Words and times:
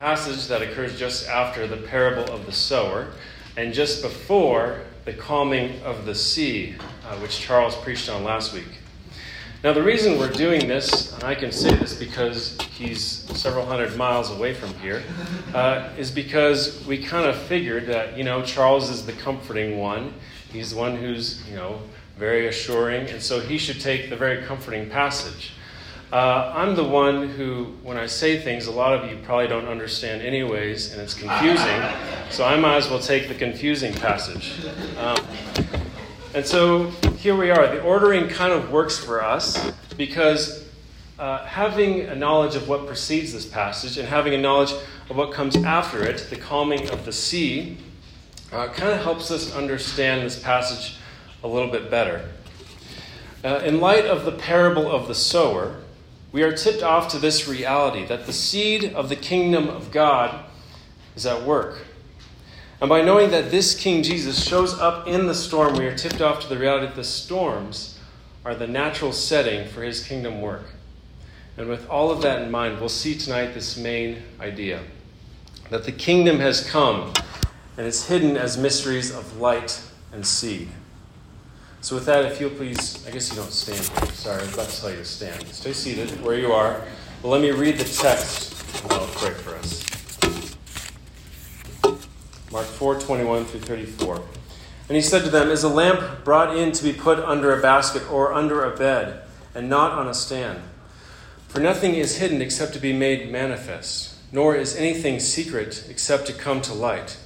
passage 0.00 0.46
that 0.46 0.62
occurs 0.62 0.96
just 0.96 1.26
after 1.26 1.66
the 1.66 1.76
parable 1.76 2.22
of 2.32 2.46
the 2.46 2.52
sower 2.52 3.08
and 3.56 3.74
just 3.74 4.00
before 4.00 4.82
the 5.04 5.12
calming 5.12 5.82
of 5.82 6.06
the 6.06 6.14
sea, 6.14 6.76
uh, 7.04 7.16
which 7.16 7.40
Charles 7.40 7.74
preached 7.78 8.08
on 8.08 8.22
last 8.22 8.54
week. 8.54 8.78
Now, 9.64 9.72
the 9.72 9.82
reason 9.82 10.16
we're 10.16 10.30
doing 10.30 10.68
this, 10.68 11.12
and 11.14 11.24
I 11.24 11.34
can 11.34 11.50
say 11.50 11.74
this 11.74 11.94
because 11.94 12.56
he's 12.76 13.02
several 13.36 13.66
hundred 13.66 13.96
miles 13.96 14.30
away 14.30 14.54
from 14.54 14.72
here, 14.74 15.02
uh, 15.52 15.90
is 15.98 16.12
because 16.12 16.86
we 16.86 17.02
kind 17.02 17.26
of 17.26 17.36
figured 17.36 17.86
that, 17.86 18.16
you 18.16 18.22
know, 18.22 18.44
Charles 18.44 18.90
is 18.90 19.04
the 19.04 19.14
comforting 19.14 19.78
one. 19.80 20.14
He's 20.52 20.70
the 20.70 20.76
one 20.76 20.94
who's, 20.94 21.44
you 21.48 21.56
know, 21.56 21.82
very 22.16 22.46
assuring, 22.46 23.08
and 23.08 23.20
so 23.20 23.40
he 23.40 23.58
should 23.58 23.80
take 23.80 24.10
the 24.10 24.16
very 24.16 24.44
comforting 24.44 24.88
passage. 24.88 25.54
Uh, 26.10 26.54
I'm 26.56 26.74
the 26.74 26.84
one 26.84 27.28
who, 27.28 27.64
when 27.82 27.98
I 27.98 28.06
say 28.06 28.40
things, 28.40 28.66
a 28.66 28.70
lot 28.70 28.94
of 28.94 29.10
you 29.10 29.18
probably 29.24 29.46
don't 29.46 29.68
understand 29.68 30.22
anyways, 30.22 30.92
and 30.92 31.02
it's 31.02 31.12
confusing. 31.12 31.82
So 32.30 32.46
I 32.46 32.58
might 32.58 32.76
as 32.76 32.88
well 32.88 32.98
take 32.98 33.28
the 33.28 33.34
confusing 33.34 33.92
passage. 33.92 34.54
Um, 34.96 35.18
and 36.34 36.46
so 36.46 36.86
here 37.18 37.36
we 37.36 37.50
are. 37.50 37.66
The 37.66 37.82
ordering 37.82 38.26
kind 38.28 38.54
of 38.54 38.70
works 38.70 38.96
for 38.96 39.22
us 39.22 39.70
because 39.98 40.66
uh, 41.18 41.44
having 41.44 42.00
a 42.00 42.14
knowledge 42.14 42.54
of 42.54 42.68
what 42.68 42.86
precedes 42.86 43.34
this 43.34 43.44
passage 43.44 43.98
and 43.98 44.08
having 44.08 44.32
a 44.32 44.38
knowledge 44.38 44.72
of 45.10 45.16
what 45.16 45.30
comes 45.30 45.56
after 45.56 46.02
it, 46.02 46.26
the 46.30 46.36
calming 46.36 46.88
of 46.88 47.04
the 47.04 47.12
sea, 47.12 47.76
uh, 48.50 48.68
kind 48.68 48.92
of 48.92 49.02
helps 49.02 49.30
us 49.30 49.54
understand 49.54 50.22
this 50.22 50.42
passage 50.42 50.96
a 51.44 51.48
little 51.48 51.70
bit 51.70 51.90
better. 51.90 52.30
Uh, 53.44 53.60
in 53.62 53.78
light 53.78 54.06
of 54.06 54.24
the 54.24 54.32
parable 54.32 54.90
of 54.90 55.06
the 55.06 55.14
sower, 55.14 55.82
we 56.32 56.42
are 56.42 56.52
tipped 56.52 56.82
off 56.82 57.08
to 57.08 57.18
this 57.18 57.48
reality 57.48 58.04
that 58.06 58.26
the 58.26 58.32
seed 58.32 58.92
of 58.92 59.08
the 59.08 59.16
kingdom 59.16 59.68
of 59.68 59.90
God 59.90 60.44
is 61.16 61.26
at 61.26 61.42
work. 61.42 61.86
And 62.80 62.88
by 62.88 63.02
knowing 63.02 63.30
that 63.30 63.50
this 63.50 63.74
King 63.74 64.02
Jesus 64.02 64.46
shows 64.46 64.78
up 64.78 65.08
in 65.08 65.26
the 65.26 65.34
storm, 65.34 65.74
we 65.76 65.86
are 65.86 65.96
tipped 65.96 66.20
off 66.20 66.40
to 66.40 66.48
the 66.48 66.58
reality 66.58 66.86
that 66.86 66.96
the 66.96 67.04
storms 67.04 67.98
are 68.44 68.54
the 68.54 68.66
natural 68.66 69.12
setting 69.12 69.66
for 69.68 69.82
his 69.82 70.04
kingdom 70.04 70.40
work. 70.40 70.66
And 71.56 71.68
with 71.68 71.88
all 71.88 72.10
of 72.10 72.22
that 72.22 72.42
in 72.42 72.50
mind, 72.50 72.78
we'll 72.78 72.88
see 72.88 73.16
tonight 73.16 73.52
this 73.52 73.76
main 73.76 74.22
idea 74.40 74.80
that 75.70 75.84
the 75.84 75.92
kingdom 75.92 76.38
has 76.38 76.68
come 76.68 77.12
and 77.76 77.86
it's 77.86 78.06
hidden 78.06 78.36
as 78.36 78.56
mysteries 78.56 79.14
of 79.14 79.38
light 79.38 79.82
and 80.12 80.24
seed. 80.24 80.68
So, 81.80 81.94
with 81.94 82.06
that, 82.06 82.24
if 82.24 82.40
you'll 82.40 82.50
please, 82.50 83.06
I 83.06 83.10
guess 83.10 83.30
you 83.30 83.36
don't 83.36 83.52
stand. 83.52 83.84
Sorry, 84.14 84.40
I 84.40 84.44
was 84.44 84.54
about 84.54 84.68
to 84.68 84.80
tell 84.80 84.90
you 84.90 84.96
to 84.96 85.04
stand. 85.04 85.46
Stay 85.48 85.72
seated 85.72 86.10
where 86.22 86.36
you 86.36 86.52
are. 86.52 86.82
But 87.22 87.28
let 87.28 87.40
me 87.40 87.50
read 87.50 87.78
the 87.78 87.84
text, 87.84 88.82
and 88.82 88.92
I'll 88.92 89.06
pray 89.06 89.32
for 89.32 89.54
us. 89.56 89.84
Mark 92.50 92.66
4 92.66 93.00
21 93.00 93.44
through 93.44 93.60
34. 93.60 94.22
And 94.88 94.96
he 94.96 95.02
said 95.02 95.22
to 95.24 95.30
them, 95.30 95.50
Is 95.50 95.64
a 95.64 95.68
lamp 95.68 96.24
brought 96.24 96.56
in 96.56 96.72
to 96.72 96.82
be 96.82 96.92
put 96.92 97.18
under 97.18 97.56
a 97.56 97.60
basket 97.60 98.10
or 98.10 98.32
under 98.32 98.64
a 98.64 98.76
bed, 98.76 99.22
and 99.54 99.68
not 99.68 99.92
on 99.92 100.08
a 100.08 100.14
stand? 100.14 100.62
For 101.48 101.60
nothing 101.60 101.94
is 101.94 102.18
hidden 102.18 102.40
except 102.40 102.72
to 102.74 102.78
be 102.78 102.92
made 102.92 103.30
manifest, 103.30 104.16
nor 104.32 104.56
is 104.56 104.76
anything 104.76 105.20
secret 105.20 105.86
except 105.88 106.26
to 106.26 106.32
come 106.32 106.60
to 106.62 106.74
light. 106.74 107.18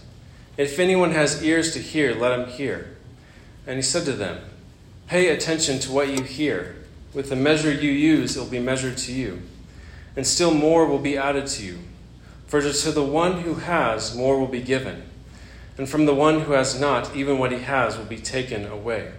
If 0.56 0.78
anyone 0.78 1.12
has 1.12 1.42
ears 1.42 1.72
to 1.74 1.78
hear, 1.78 2.14
let 2.14 2.38
him 2.38 2.48
hear. 2.48 2.91
And 3.66 3.76
he 3.76 3.82
said 3.82 4.04
to 4.06 4.12
them, 4.12 4.40
Pay 5.06 5.28
attention 5.28 5.78
to 5.80 5.92
what 5.92 6.08
you 6.08 6.22
hear. 6.22 6.76
With 7.14 7.28
the 7.28 7.36
measure 7.36 7.72
you 7.72 7.90
use, 7.90 8.36
it 8.36 8.40
will 8.40 8.46
be 8.46 8.58
measured 8.58 8.96
to 8.98 9.12
you, 9.12 9.42
and 10.16 10.26
still 10.26 10.54
more 10.54 10.86
will 10.86 10.98
be 10.98 11.18
added 11.18 11.46
to 11.48 11.62
you. 11.62 11.78
For 12.46 12.62
to 12.62 12.90
the 12.90 13.04
one 13.04 13.42
who 13.42 13.54
has, 13.54 14.14
more 14.14 14.38
will 14.38 14.46
be 14.46 14.62
given, 14.62 15.02
and 15.76 15.88
from 15.88 16.06
the 16.06 16.14
one 16.14 16.40
who 16.40 16.52
has 16.52 16.78
not, 16.78 17.14
even 17.14 17.38
what 17.38 17.52
he 17.52 17.58
has 17.58 17.98
will 17.98 18.04
be 18.04 18.18
taken 18.18 18.66
away. 18.66 19.12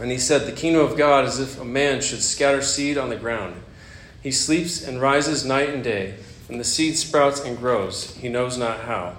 And 0.00 0.10
he 0.10 0.18
said, 0.18 0.42
The 0.42 0.52
kingdom 0.52 0.84
of 0.84 0.96
God 0.96 1.24
is 1.24 1.38
if 1.38 1.60
a 1.60 1.64
man 1.64 2.00
should 2.00 2.22
scatter 2.22 2.62
seed 2.62 2.98
on 2.98 3.10
the 3.10 3.16
ground. 3.16 3.62
He 4.22 4.32
sleeps 4.32 4.86
and 4.86 5.00
rises 5.00 5.44
night 5.44 5.68
and 5.68 5.84
day, 5.84 6.14
and 6.48 6.58
the 6.58 6.64
seed 6.64 6.96
sprouts 6.96 7.40
and 7.40 7.56
grows, 7.56 8.16
he 8.16 8.28
knows 8.28 8.58
not 8.58 8.80
how. 8.80 9.16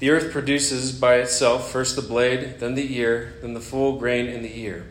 The 0.00 0.08
earth 0.08 0.32
produces 0.32 0.92
by 0.92 1.16
itself 1.16 1.70
first 1.70 1.94
the 1.94 2.00
blade, 2.00 2.58
then 2.58 2.74
the 2.74 2.96
ear, 2.96 3.34
then 3.42 3.52
the 3.52 3.60
full 3.60 3.98
grain 3.98 4.28
in 4.28 4.42
the 4.42 4.58
ear. 4.60 4.86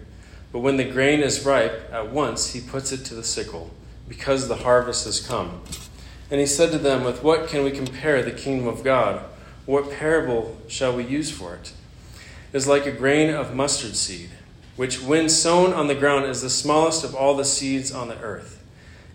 But 0.51 0.59
when 0.59 0.77
the 0.77 0.83
grain 0.83 1.21
is 1.21 1.43
ripe, 1.43 1.89
at 1.91 2.11
once 2.11 2.53
he 2.53 2.61
puts 2.61 2.91
it 2.91 3.05
to 3.05 3.15
the 3.15 3.23
sickle, 3.23 3.71
because 4.07 4.47
the 4.47 4.57
harvest 4.57 5.05
has 5.05 5.19
come. 5.19 5.63
And 6.29 6.39
he 6.39 6.45
said 6.45 6.71
to 6.71 6.77
them, 6.77 7.03
With 7.03 7.23
what 7.23 7.47
can 7.47 7.63
we 7.63 7.71
compare 7.71 8.21
the 8.21 8.31
kingdom 8.31 8.67
of 8.67 8.83
God? 8.83 9.23
What 9.65 9.91
parable 9.91 10.55
shall 10.67 10.95
we 10.95 11.05
use 11.05 11.31
for 11.31 11.55
it? 11.55 11.73
It 12.53 12.57
is 12.57 12.67
like 12.67 12.85
a 12.85 12.91
grain 12.91 13.33
of 13.33 13.55
mustard 13.55 13.95
seed, 13.95 14.29
which, 14.75 15.01
when 15.01 15.27
sown 15.27 15.73
on 15.73 15.87
the 15.87 15.95
ground, 15.95 16.25
is 16.25 16.43
the 16.43 16.51
smallest 16.51 17.03
of 17.03 17.15
all 17.15 17.35
the 17.35 17.45
seeds 17.45 17.91
on 17.91 18.09
the 18.09 18.19
earth. 18.19 18.58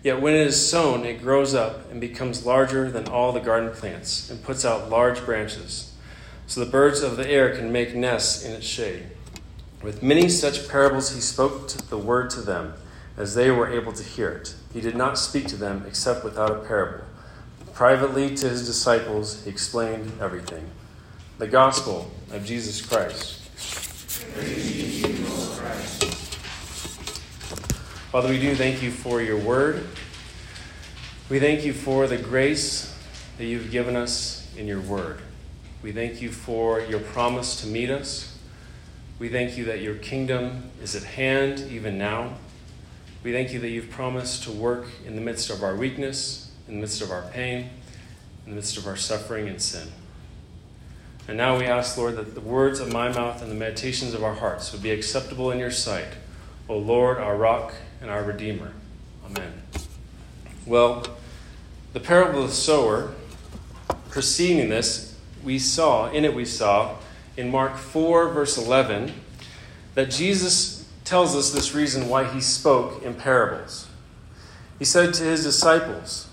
Yet 0.05 0.21
when 0.21 0.35
it 0.35 0.45
is 0.45 0.69
sown, 0.69 1.03
it 1.03 1.23
grows 1.23 1.55
up 1.55 1.89
and 1.89 1.99
becomes 1.99 2.45
larger 2.45 2.91
than 2.91 3.07
all 3.07 3.31
the 3.31 3.39
garden 3.39 3.71
plants 3.71 4.29
and 4.29 4.43
puts 4.43 4.63
out 4.63 4.91
large 4.91 5.25
branches, 5.25 5.95
so 6.45 6.59
the 6.59 6.69
birds 6.69 7.01
of 7.01 7.17
the 7.17 7.27
air 7.27 7.55
can 7.55 7.71
make 7.71 7.95
nests 7.95 8.45
in 8.45 8.51
its 8.51 8.67
shade. 8.67 9.07
With 9.81 10.03
many 10.03 10.29
such 10.29 10.69
parables, 10.69 11.15
he 11.15 11.21
spoke 11.21 11.69
the 11.69 11.97
word 11.97 12.29
to 12.29 12.41
them, 12.41 12.75
as 13.17 13.33
they 13.33 13.49
were 13.49 13.73
able 13.73 13.93
to 13.93 14.03
hear 14.03 14.29
it. 14.29 14.53
He 14.71 14.79
did 14.79 14.95
not 14.95 15.17
speak 15.17 15.47
to 15.47 15.57
them 15.57 15.83
except 15.87 16.23
without 16.23 16.51
a 16.51 16.59
parable. 16.59 17.03
Privately 17.73 18.35
to 18.35 18.47
his 18.47 18.63
disciples, 18.63 19.43
he 19.43 19.49
explained 19.49 20.11
everything. 20.21 20.69
The 21.39 21.47
Gospel 21.47 22.11
of 22.31 22.45
Jesus 22.45 22.79
Christ. 22.79 23.41
Father, 28.15 28.29
we 28.29 28.39
do 28.39 28.55
thank 28.55 28.81
you 28.81 28.91
for 28.91 29.21
your 29.21 29.37
word. 29.37 29.85
We 31.29 31.37
thank 31.37 31.65
you 31.65 31.73
for 31.73 32.07
the 32.07 32.15
grace 32.15 32.97
that 33.37 33.43
you've 33.43 33.71
given 33.71 33.97
us 33.97 34.49
in 34.55 34.67
your 34.67 34.79
word. 34.79 35.19
We 35.83 35.91
thank 35.91 36.21
you 36.21 36.31
for 36.31 36.79
your 36.79 37.01
promise 37.01 37.59
to 37.59 37.67
meet 37.67 37.89
us. 37.89 38.37
We 39.19 39.27
thank 39.27 39.57
you 39.57 39.65
that 39.65 39.81
your 39.81 39.95
kingdom 39.95 40.71
is 40.81 40.95
at 40.95 41.03
hand 41.03 41.67
even 41.69 41.97
now. 41.97 42.35
We 43.21 43.33
thank 43.33 43.51
you 43.51 43.59
that 43.59 43.67
you've 43.67 43.89
promised 43.89 44.43
to 44.43 44.51
work 44.53 44.87
in 45.05 45.15
the 45.15 45.21
midst 45.21 45.49
of 45.49 45.61
our 45.61 45.75
weakness, 45.75 46.49
in 46.69 46.75
the 46.75 46.79
midst 46.79 47.01
of 47.01 47.11
our 47.11 47.23
pain, 47.33 47.69
in 48.45 48.51
the 48.51 48.55
midst 48.55 48.77
of 48.77 48.87
our 48.87 48.95
suffering 48.95 49.49
and 49.49 49.61
sin. 49.61 49.89
And 51.27 51.35
now 51.35 51.57
we 51.57 51.65
ask, 51.65 51.97
Lord, 51.97 52.15
that 52.15 52.33
the 52.33 52.39
words 52.39 52.79
of 52.79 52.93
my 52.93 53.09
mouth 53.09 53.41
and 53.41 53.51
the 53.51 53.55
meditations 53.55 54.13
of 54.13 54.23
our 54.23 54.35
hearts 54.35 54.71
would 54.71 54.81
be 54.81 54.91
acceptable 54.91 55.51
in 55.51 55.59
your 55.59 55.69
sight, 55.69 56.13
O 56.69 56.77
Lord, 56.77 57.17
our 57.17 57.35
rock 57.35 57.73
and 58.01 58.09
our 58.09 58.23
Redeemer. 58.23 58.71
Amen. 59.25 59.53
Well, 60.65 61.05
the 61.93 61.99
parable 61.99 62.43
of 62.43 62.49
the 62.49 62.55
sower, 62.55 63.13
preceding 64.09 64.69
this, 64.69 65.17
we 65.43 65.59
saw, 65.59 66.09
in 66.09 66.25
it 66.25 66.33
we 66.33 66.45
saw, 66.45 66.95
in 67.37 67.51
Mark 67.51 67.77
4, 67.77 68.29
verse 68.29 68.57
11, 68.57 69.13
that 69.93 70.09
Jesus 70.09 70.89
tells 71.03 71.35
us 71.35 71.51
this 71.51 71.73
reason 71.73 72.09
why 72.09 72.23
he 72.23 72.41
spoke 72.41 73.03
in 73.03 73.13
parables. 73.13 73.87
He 74.79 74.85
said 74.85 75.13
to 75.15 75.23
his 75.23 75.43
disciples, 75.43 76.27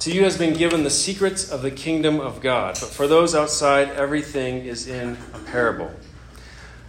To 0.00 0.12
you 0.12 0.24
has 0.24 0.38
been 0.38 0.54
given 0.54 0.82
the 0.82 0.90
secrets 0.90 1.50
of 1.50 1.62
the 1.62 1.70
kingdom 1.70 2.20
of 2.20 2.40
God, 2.40 2.76
but 2.80 2.90
for 2.90 3.06
those 3.06 3.34
outside, 3.34 3.90
everything 3.90 4.64
is 4.64 4.88
in 4.88 5.16
a 5.32 5.38
parable. 5.38 5.92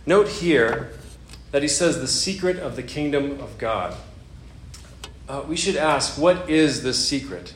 Note 0.05 0.27
here 0.27 0.93
that 1.51 1.61
he 1.61 1.67
says 1.67 1.99
the 1.99 2.07
secret 2.07 2.57
of 2.57 2.75
the 2.75 2.83
kingdom 2.83 3.39
of 3.39 3.57
God 3.57 3.95
uh, 5.27 5.43
we 5.47 5.55
should 5.55 5.75
ask, 5.75 6.19
what 6.19 6.49
is 6.49 6.83
the 6.83 6.93
secret? 6.93 7.53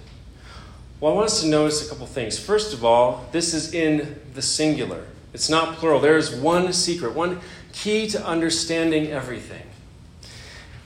Well, 1.00 1.14
I 1.14 1.16
want 1.16 1.28
us 1.28 1.42
to 1.42 1.48
notice 1.48 1.86
a 1.86 1.90
couple 1.90 2.08
things. 2.08 2.38
First 2.38 2.74
of 2.74 2.84
all, 2.84 3.28
this 3.32 3.54
is 3.54 3.74
in 3.74 4.20
the 4.34 4.42
singular, 4.42 5.06
it's 5.34 5.50
not 5.50 5.76
plural. 5.78 6.00
There 6.00 6.18
is 6.18 6.34
one 6.34 6.74
secret, 6.74 7.14
one 7.14 7.40
key 7.72 8.08
to 8.08 8.26
understanding 8.26 9.08
everything. 9.08 9.64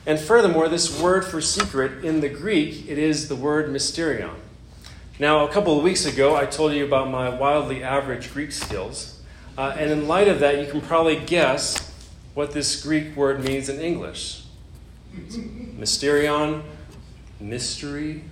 And 0.06 0.20
furthermore, 0.20 0.68
this 0.68 1.00
word 1.00 1.24
for 1.24 1.40
secret 1.40 2.04
in 2.04 2.20
the 2.20 2.28
Greek, 2.28 2.88
it 2.88 2.98
is 2.98 3.28
the 3.28 3.36
word 3.36 3.70
mysterion. 3.70 4.34
Now, 5.18 5.46
a 5.46 5.50
couple 5.50 5.78
of 5.78 5.82
weeks 5.82 6.04
ago, 6.04 6.36
I 6.36 6.44
told 6.44 6.72
you 6.74 6.84
about 6.84 7.10
my 7.10 7.28
wildly 7.28 7.82
average 7.82 8.32
Greek 8.32 8.52
skills. 8.52 9.22
Uh, 9.56 9.74
and 9.78 9.90
in 9.90 10.06
light 10.06 10.28
of 10.28 10.40
that, 10.40 10.58
you 10.58 10.70
can 10.70 10.80
probably 10.80 11.16
guess 11.16 11.90
what 12.34 12.52
this 12.52 12.82
Greek 12.82 13.16
word 13.16 13.42
means 13.42 13.68
in 13.68 13.80
English. 13.80 14.44
Mysterion, 15.16 16.62
mystery. 17.40 18.24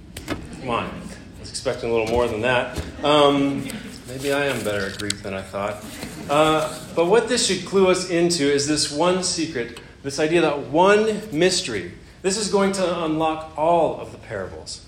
On. 0.65 0.85
I 0.85 1.41
was 1.41 1.51
expecting 1.51 1.91
a 1.91 1.93
little 1.93 2.09
more 2.09 2.29
than 2.29 2.43
that. 2.43 2.81
Um, 3.03 3.69
maybe 4.07 4.33
I 4.33 4.45
am 4.45 4.63
better 4.63 4.87
at 4.87 4.99
Greek 4.99 5.23
than 5.23 5.35
I 5.35 5.43
thought. 5.43 5.85
Uh, 6.31 6.79
but 6.95 7.07
what 7.07 7.29
this 7.29 7.47
should 7.47 7.67
clue 7.67 7.89
us 7.89 8.11
into 8.11 8.45
is 8.45 8.69
this 8.69 8.93
one 8.93 9.23
secret, 9.25 9.81
this 10.03 10.19
idea 10.19 10.41
that 10.43 10.69
one 10.69 11.21
mystery. 11.33 11.93
This 12.23 12.37
is 12.37 12.51
going 12.51 12.73
to 12.73 13.05
unlock 13.05 13.59
all 13.59 14.01
of 14.01 14.13
the 14.13 14.19
parables. 14.19 14.87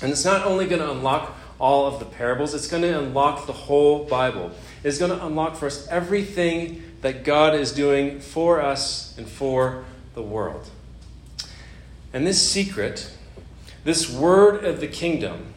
And 0.00 0.10
it's 0.10 0.24
not 0.24 0.46
only 0.46 0.66
going 0.66 0.80
to 0.80 0.90
unlock 0.90 1.36
all 1.62 1.86
of 1.86 2.00
the 2.00 2.04
parables. 2.04 2.54
It's 2.54 2.66
going 2.66 2.82
to 2.82 2.98
unlock 2.98 3.46
the 3.46 3.52
whole 3.52 4.04
Bible. 4.04 4.50
It's 4.82 4.98
going 4.98 5.16
to 5.16 5.24
unlock 5.24 5.56
for 5.56 5.66
us 5.66 5.86
everything 5.88 6.82
that 7.02 7.22
God 7.22 7.54
is 7.54 7.72
doing 7.72 8.18
for 8.18 8.60
us 8.60 9.16
and 9.16 9.28
for 9.28 9.84
the 10.14 10.22
world. 10.22 10.68
And 12.12 12.26
this 12.26 12.42
secret, 12.42 13.10
this 13.84 14.10
word 14.10 14.64
of 14.64 14.80
the 14.80 14.86
kingdom, 14.86 15.54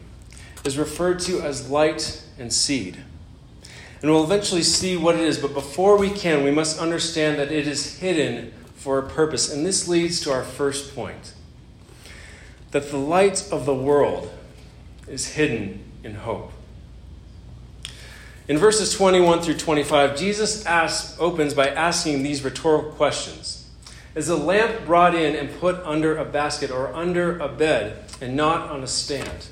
is 0.64 0.76
referred 0.76 1.20
to 1.20 1.40
as 1.40 1.70
light 1.70 2.22
and 2.38 2.52
seed. 2.52 2.98
And 4.02 4.10
we'll 4.10 4.24
eventually 4.24 4.62
see 4.62 4.96
what 4.96 5.14
it 5.14 5.22
is, 5.22 5.38
but 5.38 5.54
before 5.54 5.96
we 5.96 6.10
can, 6.10 6.44
we 6.44 6.50
must 6.50 6.78
understand 6.78 7.38
that 7.38 7.50
it 7.50 7.66
is 7.66 7.98
hidden 7.98 8.52
for 8.74 8.98
a 8.98 9.08
purpose. 9.08 9.52
And 9.52 9.64
this 9.64 9.88
leads 9.88 10.20
to 10.22 10.32
our 10.32 10.42
first 10.42 10.94
point 10.94 11.34
that 12.72 12.90
the 12.90 12.98
light 12.98 13.50
of 13.50 13.64
the 13.64 13.74
world 13.74 14.30
is 15.08 15.34
hidden 15.34 15.82
in 16.02 16.16
hope. 16.16 16.52
In 18.48 18.58
verses 18.58 18.92
21 18.92 19.40
through 19.40 19.56
25, 19.56 20.16
Jesus 20.16 20.66
asks, 20.66 21.16
opens 21.18 21.54
by 21.54 21.68
asking 21.68 22.22
these 22.22 22.44
rhetorical 22.44 22.90
questions 22.92 23.55
Is 24.16 24.30
a 24.30 24.36
lamp 24.36 24.86
brought 24.86 25.14
in 25.14 25.36
and 25.36 25.60
put 25.60 25.76
under 25.84 26.16
a 26.16 26.24
basket 26.24 26.70
or 26.70 26.92
under 26.94 27.38
a 27.38 27.48
bed 27.48 28.02
and 28.18 28.34
not 28.34 28.70
on 28.70 28.82
a 28.82 28.86
stand? 28.86 29.48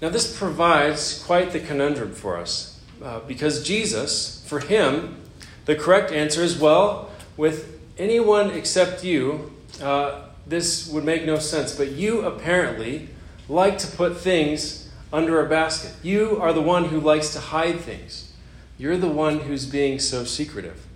Now, 0.00 0.08
this 0.08 0.34
provides 0.34 1.22
quite 1.22 1.52
the 1.52 1.60
conundrum 1.60 2.14
for 2.14 2.38
us 2.38 2.80
uh, 3.02 3.20
because 3.20 3.62
Jesus, 3.62 4.42
for 4.46 4.60
him, 4.60 5.20
the 5.66 5.76
correct 5.76 6.10
answer 6.10 6.40
is 6.40 6.58
well, 6.58 7.10
with 7.36 7.78
anyone 7.98 8.50
except 8.50 9.04
you, 9.04 9.52
uh, 9.82 10.22
this 10.46 10.88
would 10.88 11.04
make 11.04 11.26
no 11.26 11.38
sense. 11.38 11.76
But 11.76 11.92
you 11.92 12.22
apparently 12.22 13.10
like 13.46 13.76
to 13.76 13.86
put 13.86 14.16
things 14.16 14.90
under 15.12 15.44
a 15.44 15.48
basket. 15.50 15.92
You 16.02 16.40
are 16.40 16.54
the 16.54 16.62
one 16.62 16.86
who 16.86 16.98
likes 16.98 17.34
to 17.34 17.40
hide 17.40 17.80
things. 17.80 18.32
You're 18.78 18.96
the 18.96 19.06
one 19.06 19.40
who's 19.40 19.66
being 19.66 19.98
so 19.98 20.24
secretive. 20.24 20.86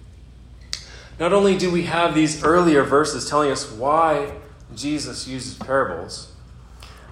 Not 1.18 1.32
only 1.32 1.56
do 1.56 1.70
we 1.70 1.84
have 1.84 2.14
these 2.14 2.44
earlier 2.44 2.82
verses 2.84 3.28
telling 3.28 3.50
us 3.50 3.70
why 3.70 4.34
Jesus 4.74 5.26
uses 5.26 5.54
parables, 5.54 6.32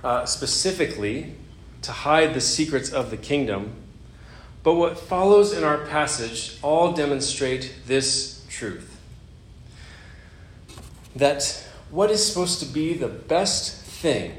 uh, 0.04 0.24
specifically 0.26 1.34
to 1.82 1.92
hide 1.92 2.34
the 2.34 2.40
secrets 2.40 2.92
of 2.92 3.10
the 3.10 3.16
kingdom, 3.16 3.72
but 4.62 4.74
what 4.74 4.98
follows 4.98 5.52
in 5.52 5.64
our 5.64 5.78
passage 5.86 6.58
all 6.62 6.92
demonstrate 6.92 7.72
this 7.86 8.44
truth 8.48 8.96
that 11.16 11.64
what 11.90 12.10
is 12.10 12.26
supposed 12.26 12.60
to 12.60 12.66
be 12.66 12.92
the 12.92 13.08
best 13.08 13.82
thing 13.82 14.34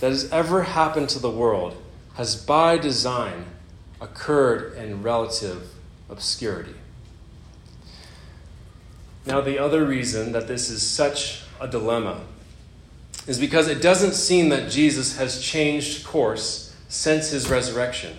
that 0.00 0.10
has 0.10 0.30
ever 0.32 0.62
happened 0.64 1.08
to 1.08 1.18
the 1.18 1.30
world 1.30 1.80
has 2.14 2.34
by 2.36 2.76
design 2.76 3.44
occurred 4.00 4.76
in 4.76 5.02
relative 5.02 5.70
obscurity. 6.10 6.74
Now, 9.28 9.42
the 9.42 9.58
other 9.58 9.84
reason 9.84 10.32
that 10.32 10.48
this 10.48 10.70
is 10.70 10.80
such 10.80 11.42
a 11.60 11.68
dilemma 11.68 12.22
is 13.26 13.38
because 13.38 13.68
it 13.68 13.82
doesn't 13.82 14.14
seem 14.14 14.48
that 14.48 14.70
Jesus 14.70 15.18
has 15.18 15.42
changed 15.42 16.06
course 16.06 16.74
since 16.88 17.28
his 17.28 17.50
resurrection. 17.50 18.16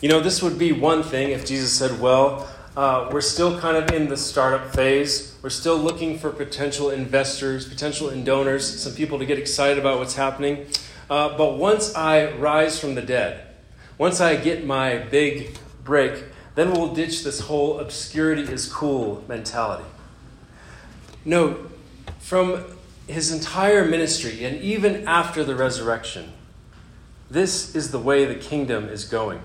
You 0.00 0.08
know, 0.08 0.20
this 0.20 0.44
would 0.44 0.56
be 0.56 0.70
one 0.70 1.02
thing 1.02 1.30
if 1.30 1.44
Jesus 1.44 1.72
said, 1.72 2.00
Well, 2.00 2.48
uh, 2.76 3.08
we're 3.10 3.22
still 3.22 3.58
kind 3.58 3.76
of 3.76 3.90
in 3.90 4.08
the 4.08 4.16
startup 4.16 4.72
phase. 4.72 5.36
We're 5.42 5.50
still 5.50 5.78
looking 5.78 6.16
for 6.16 6.30
potential 6.30 6.90
investors, 6.90 7.68
potential 7.68 8.08
donors, 8.22 8.80
some 8.80 8.94
people 8.94 9.18
to 9.18 9.26
get 9.26 9.40
excited 9.40 9.80
about 9.80 9.98
what's 9.98 10.14
happening. 10.14 10.68
Uh, 11.10 11.36
but 11.36 11.58
once 11.58 11.92
I 11.96 12.30
rise 12.34 12.78
from 12.78 12.94
the 12.94 13.02
dead, 13.02 13.44
once 13.98 14.20
I 14.20 14.36
get 14.36 14.64
my 14.64 14.98
big 14.98 15.58
break, 15.82 16.22
then 16.54 16.70
we'll 16.70 16.94
ditch 16.94 17.24
this 17.24 17.40
whole 17.40 17.80
obscurity 17.80 18.42
is 18.42 18.72
cool 18.72 19.24
mentality. 19.26 19.82
No, 21.26 21.66
from 22.18 22.64
his 23.06 23.30
entire 23.30 23.84
ministry 23.84 24.44
and 24.44 24.56
even 24.62 25.06
after 25.06 25.44
the 25.44 25.54
resurrection, 25.54 26.32
this 27.30 27.74
is 27.74 27.90
the 27.90 27.98
way 27.98 28.24
the 28.24 28.34
kingdom 28.34 28.88
is 28.88 29.04
going. 29.04 29.40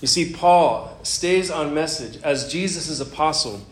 You 0.00 0.08
see, 0.08 0.32
Paul 0.32 0.98
stays 1.04 1.48
on 1.48 1.72
message 1.72 2.20
as 2.22 2.50
Jesus' 2.50 2.98
apostle 2.98 3.64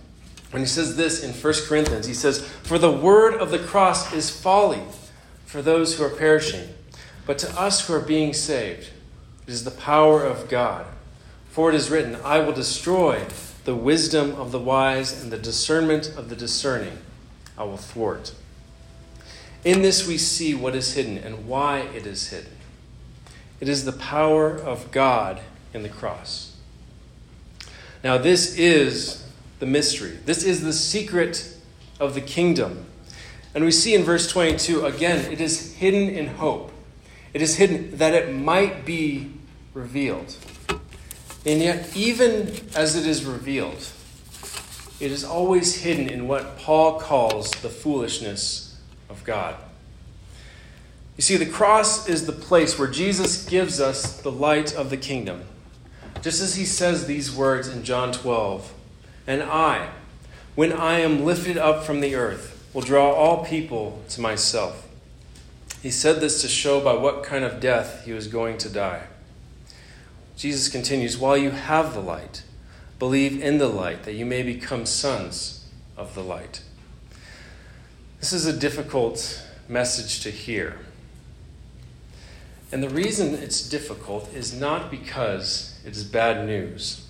when 0.52 0.62
he 0.62 0.69
says 0.69 0.96
this 0.96 1.25
in 1.25 1.32
1 1.32 1.55
Corinthians. 1.67 2.06
He 2.06 2.14
says, 2.14 2.46
For 2.62 2.79
the 2.79 2.93
word 2.93 3.34
of 3.34 3.50
the 3.50 3.58
cross 3.58 4.12
is 4.12 4.31
folly 4.31 4.82
for 5.44 5.61
those 5.61 5.96
who 5.96 6.05
are 6.05 6.11
perishing 6.11 6.69
but 7.26 7.38
to 7.38 7.61
us 7.61 7.87
who 7.87 7.94
are 7.94 8.00
being 8.00 8.32
saved, 8.32 8.90
it 9.46 9.52
is 9.52 9.64
the 9.64 9.70
power 9.70 10.25
of 10.25 10.49
God. 10.49 10.87
For 11.50 11.69
it 11.69 11.75
is 11.75 11.90
written, 11.90 12.17
I 12.25 12.40
will 12.40 12.52
destroy 12.52 13.25
the 13.64 13.75
wisdom 13.75 14.34
of 14.34 14.50
the 14.50 14.58
wise 14.58 15.23
and 15.23 15.31
the 15.31 15.38
discernment 15.38 16.14
of 16.17 16.29
the 16.29 16.37
discerning. 16.37 16.99
I 17.62 17.64
will 17.64 17.76
thwart. 17.76 18.35
In 19.64 19.82
this 19.82 20.05
we 20.05 20.19
see 20.19 20.53
what 20.53 20.75
is 20.75 20.94
hidden 20.94 21.17
and 21.17 21.47
why 21.47 21.79
it 21.79 22.09
is 22.09 22.31
hidden. 22.31 22.50
It 23.61 23.69
is 23.69 23.85
the 23.85 23.93
power 23.93 24.56
of 24.56 24.91
God 24.91 25.41
in 25.73 25.85
the 25.85 25.88
cross. 25.88 26.56
Now, 28.03 28.19
this 28.19 28.59
is 28.59 29.25
the 29.61 29.67
mystery. 29.67 30.19
This 30.25 30.43
is 30.43 30.62
the 30.62 30.73
secret 30.73 31.56
of 32.00 32.14
the 32.14 32.20
kingdom. 32.20 32.85
And 33.55 33.62
we 33.62 33.70
see 33.70 33.94
in 33.94 34.03
verse 34.03 34.29
22 34.29 34.85
again, 34.85 35.31
it 35.31 35.41
is 35.41 35.75
hidden 35.75 36.08
in 36.08 36.26
hope. 36.26 36.73
It 37.32 37.43
is 37.43 37.58
hidden 37.58 37.97
that 37.99 38.12
it 38.12 38.35
might 38.35 38.85
be 38.85 39.31
revealed. 39.73 40.35
And 41.47 41.61
yet, 41.61 41.97
even 41.97 42.56
as 42.75 42.97
it 42.97 43.06
is 43.06 43.25
revealed, 43.25 43.87
it 45.03 45.11
is 45.11 45.25
always 45.25 45.83
hidden 45.83 46.09
in 46.09 46.29
what 46.29 46.57
Paul 46.57 47.01
calls 47.01 47.51
the 47.51 47.69
foolishness 47.69 48.79
of 49.11 49.25
God. 49.25 49.57
You 51.17 51.23
see, 51.23 51.37
the 51.37 51.45
cross 51.45 52.09
is 52.09 52.25
the 52.25 52.33
place 52.33 52.79
where 52.79 52.89
Jesus 52.89 53.45
gives 53.45 53.81
us 53.81 54.21
the 54.21 54.31
light 54.31 54.73
of 54.73 54.91
the 54.91 54.97
kingdom. 54.97 55.43
Just 56.23 56.41
as 56.41 56.55
he 56.55 56.65
says 56.65 57.07
these 57.07 57.35
words 57.35 57.67
in 57.67 57.83
John 57.83 58.13
12 58.13 58.73
And 59.27 59.43
I, 59.43 59.89
when 60.55 60.73
I 60.73 61.01
am 61.01 61.25
lifted 61.25 61.59
up 61.59 61.83
from 61.83 62.01
the 62.01 62.15
earth, 62.15 62.65
will 62.73 62.83
draw 62.83 63.11
all 63.11 63.45
people 63.45 64.05
to 64.11 64.21
myself. 64.21 64.87
He 65.83 65.91
said 65.91 66.21
this 66.21 66.41
to 66.43 66.49
show 66.49 66.81
by 66.81 66.95
what 66.95 67.25
kind 67.25 67.45
of 67.45 67.59
death 67.59 68.05
he 68.05 68.13
was 68.13 68.29
going 68.29 68.57
to 68.59 68.69
die. 68.69 69.09
Jesus 70.37 70.69
continues 70.69 71.19
While 71.19 71.37
you 71.37 71.51
have 71.51 71.93
the 71.93 72.01
light, 72.01 72.44
believe 73.03 73.43
in 73.43 73.59
the 73.59 73.67
light, 73.67 74.05
that 74.05 74.13
you 74.13 74.25
may 74.25 74.44
become 74.44 74.87
sons 74.87 75.67
of 75.97 76.15
the 76.15 76.23
light. 76.23 76.63
This 78.21 78.32
is 78.32 78.47
a 78.47 78.56
difficult 78.56 79.44
message 79.69 80.21
to 80.21 80.31
hear. 80.31 80.79
And 82.71 82.81
the 82.81 82.89
reason 82.89 83.35
it's 83.35 83.69
difficult 83.69 84.32
is 84.32 84.55
not 84.55 84.89
because 84.89 85.81
it 85.85 85.97
is 85.97 86.05
bad 86.05 86.47
news. 86.47 87.05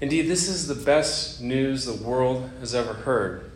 Indeed, 0.00 0.28
this 0.28 0.48
is 0.48 0.68
the 0.68 0.76
best 0.76 1.42
news 1.42 1.84
the 1.84 1.94
world 1.94 2.48
has 2.60 2.72
ever 2.72 2.92
heard. 2.92 3.50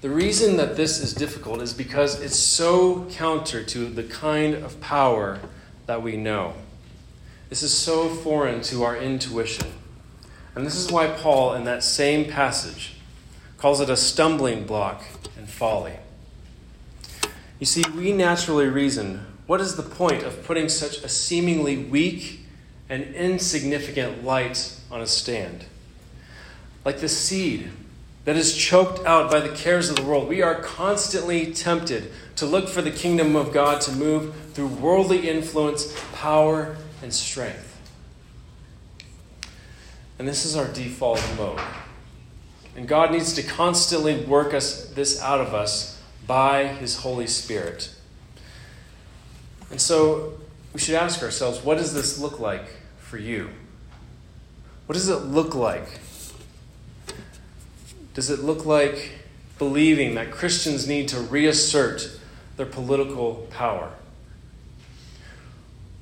The 0.00 0.10
reason 0.10 0.56
that 0.56 0.76
this 0.76 1.00
is 1.00 1.14
difficult 1.14 1.62
is 1.62 1.72
because 1.72 2.20
it's 2.20 2.34
so 2.34 3.06
counter 3.10 3.62
to 3.62 3.88
the 3.88 4.02
kind 4.02 4.54
of 4.54 4.80
power 4.80 5.38
that 5.86 6.02
we 6.02 6.16
know. 6.16 6.54
This 7.48 7.62
is 7.62 7.72
so 7.72 8.08
foreign 8.08 8.60
to 8.62 8.82
our 8.82 8.96
intuition. 8.96 9.68
And 10.56 10.66
this 10.66 10.74
is 10.74 10.90
why 10.90 11.06
Paul, 11.08 11.52
in 11.54 11.64
that 11.64 11.84
same 11.84 12.30
passage, 12.30 12.94
calls 13.58 13.80
it 13.80 13.90
a 13.90 13.96
stumbling 13.96 14.64
block 14.64 15.04
and 15.36 15.48
folly. 15.48 15.98
You 17.60 17.66
see, 17.66 17.84
we 17.94 18.12
naturally 18.12 18.66
reason 18.66 19.24
what 19.46 19.60
is 19.60 19.76
the 19.76 19.82
point 19.82 20.24
of 20.24 20.44
putting 20.44 20.68
such 20.68 20.98
a 21.04 21.08
seemingly 21.08 21.76
weak 21.76 22.40
and 22.88 23.14
insignificant 23.14 24.24
light 24.24 24.80
on 24.90 25.00
a 25.02 25.06
stand? 25.06 25.66
Like 26.84 27.00
the 27.00 27.08
seed 27.08 27.70
that 28.24 28.34
is 28.34 28.56
choked 28.56 29.06
out 29.06 29.30
by 29.30 29.40
the 29.40 29.54
cares 29.54 29.90
of 29.90 29.96
the 29.96 30.02
world. 30.02 30.26
We 30.26 30.42
are 30.42 30.56
constantly 30.56 31.52
tempted 31.52 32.10
to 32.36 32.46
look 32.46 32.68
for 32.68 32.82
the 32.82 32.90
kingdom 32.90 33.36
of 33.36 33.52
God 33.52 33.80
to 33.82 33.92
move 33.92 34.34
through 34.54 34.68
worldly 34.68 35.28
influence, 35.28 35.94
power, 36.12 36.76
and 37.02 37.12
strength. 37.12 37.65
And 40.18 40.26
this 40.26 40.44
is 40.44 40.56
our 40.56 40.68
default 40.68 41.22
mode. 41.36 41.60
And 42.76 42.86
God 42.86 43.10
needs 43.12 43.32
to 43.34 43.42
constantly 43.42 44.24
work 44.24 44.54
us 44.54 44.86
this 44.90 45.20
out 45.20 45.40
of 45.40 45.54
us 45.54 46.00
by 46.26 46.66
his 46.66 46.96
Holy 46.96 47.26
Spirit. 47.26 47.90
And 49.70 49.80
so 49.80 50.34
we 50.72 50.80
should 50.80 50.94
ask 50.94 51.22
ourselves, 51.22 51.62
what 51.62 51.78
does 51.78 51.94
this 51.94 52.18
look 52.18 52.38
like 52.38 52.66
for 52.98 53.18
you? 53.18 53.50
What 54.86 54.94
does 54.94 55.08
it 55.08 55.24
look 55.24 55.54
like 55.54 56.00
does 58.16 58.30
it 58.30 58.40
look 58.40 58.64
like 58.64 59.10
believing 59.58 60.14
that 60.14 60.30
Christians 60.30 60.88
need 60.88 61.06
to 61.08 61.20
reassert 61.20 62.18
their 62.56 62.64
political 62.64 63.46
power? 63.50 63.92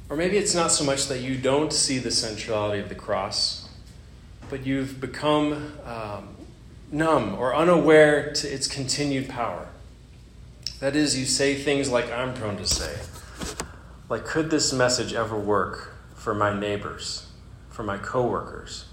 Or 0.09 0.17
maybe 0.17 0.37
it's 0.37 0.55
not 0.55 0.71
so 0.71 0.85
much 0.85 1.09
that 1.09 1.23
you 1.23 1.37
don't 1.37 1.73
see 1.73 1.99
the 1.99 2.13
centrality 2.13 2.81
of 2.81 2.89
the 2.89 2.95
cross, 2.95 3.64
but 4.55 4.65
you've 4.65 5.01
become 5.01 5.73
um, 5.85 6.29
numb 6.93 7.35
or 7.35 7.57
unaware 7.57 8.33
to 8.33 8.47
its 8.47 8.69
continued 8.69 9.29
power. 9.29 9.67
That 10.79 10.95
is, 10.95 11.19
you 11.19 11.25
say 11.25 11.57
things 11.57 11.91
like 11.91 12.09
I'm 12.13 12.35
prone 12.35 12.57
to 12.59 12.65
say. 12.65 12.97
Like, 14.09 14.25
could 14.25 14.51
this 14.51 14.73
message 14.73 15.13
ever 15.13 15.37
work 15.37 15.97
for 16.15 16.37
my 16.37 16.57
neighbors, 16.57 17.27
for 17.69 17.83
my 17.83 17.99
coworkers? 17.99 18.85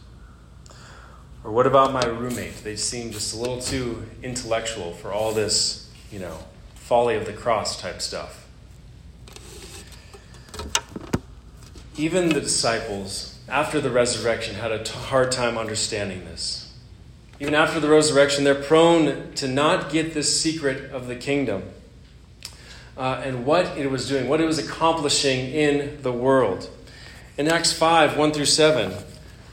Or 1.43 1.51
what 1.51 1.67
about 1.67 1.93
my 1.93 2.07
roommate? 2.07 2.63
They 2.63 2.75
seem 2.75 3.11
just 3.11 3.35
a 3.35 3.37
little 3.37 3.61
too 3.61 4.03
intellectual 4.23 4.93
for 4.93 5.13
all 5.13 5.31
this, 5.31 5.91
you 6.11 6.17
know, 6.17 6.39
folly 6.73 7.15
of 7.17 7.27
the 7.27 7.33
cross 7.33 7.79
type 7.79 8.01
stuff. 8.01 8.47
Even 11.97 12.29
the 12.29 12.41
disciples, 12.41 13.37
after 13.51 13.81
the 13.81 13.91
resurrection, 13.91 14.55
had 14.55 14.71
a 14.71 14.81
t- 14.81 14.93
hard 14.93 15.31
time 15.31 15.57
understanding 15.57 16.23
this. 16.23 16.73
Even 17.39 17.53
after 17.53 17.81
the 17.81 17.89
resurrection, 17.89 18.45
they're 18.45 18.55
prone 18.55 19.33
to 19.33 19.47
not 19.47 19.91
get 19.91 20.13
this 20.13 20.41
secret 20.41 20.89
of 20.91 21.07
the 21.07 21.15
kingdom 21.15 21.63
uh, 22.97 23.21
and 23.25 23.45
what 23.45 23.77
it 23.77 23.91
was 23.91 24.07
doing, 24.07 24.29
what 24.29 24.39
it 24.39 24.45
was 24.45 24.57
accomplishing 24.57 25.51
in 25.51 26.01
the 26.01 26.13
world. 26.13 26.69
In 27.37 27.49
Acts 27.49 27.73
5 27.73 28.17
1 28.17 28.31
through 28.31 28.45
7, 28.45 28.93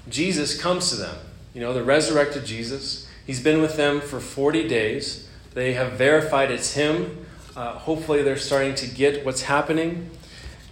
Jesus 0.08 0.60
comes 0.60 0.90
to 0.90 0.96
them. 0.96 1.16
You 1.52 1.60
know, 1.60 1.72
the 1.72 1.82
resurrected 1.82 2.44
Jesus. 2.44 3.08
He's 3.26 3.42
been 3.42 3.60
with 3.60 3.76
them 3.76 4.00
for 4.00 4.20
40 4.20 4.68
days. 4.68 5.28
They 5.54 5.72
have 5.72 5.92
verified 5.94 6.52
it's 6.52 6.74
him. 6.74 7.26
Uh, 7.56 7.72
hopefully, 7.72 8.22
they're 8.22 8.36
starting 8.36 8.76
to 8.76 8.86
get 8.86 9.24
what's 9.24 9.42
happening. 9.42 10.10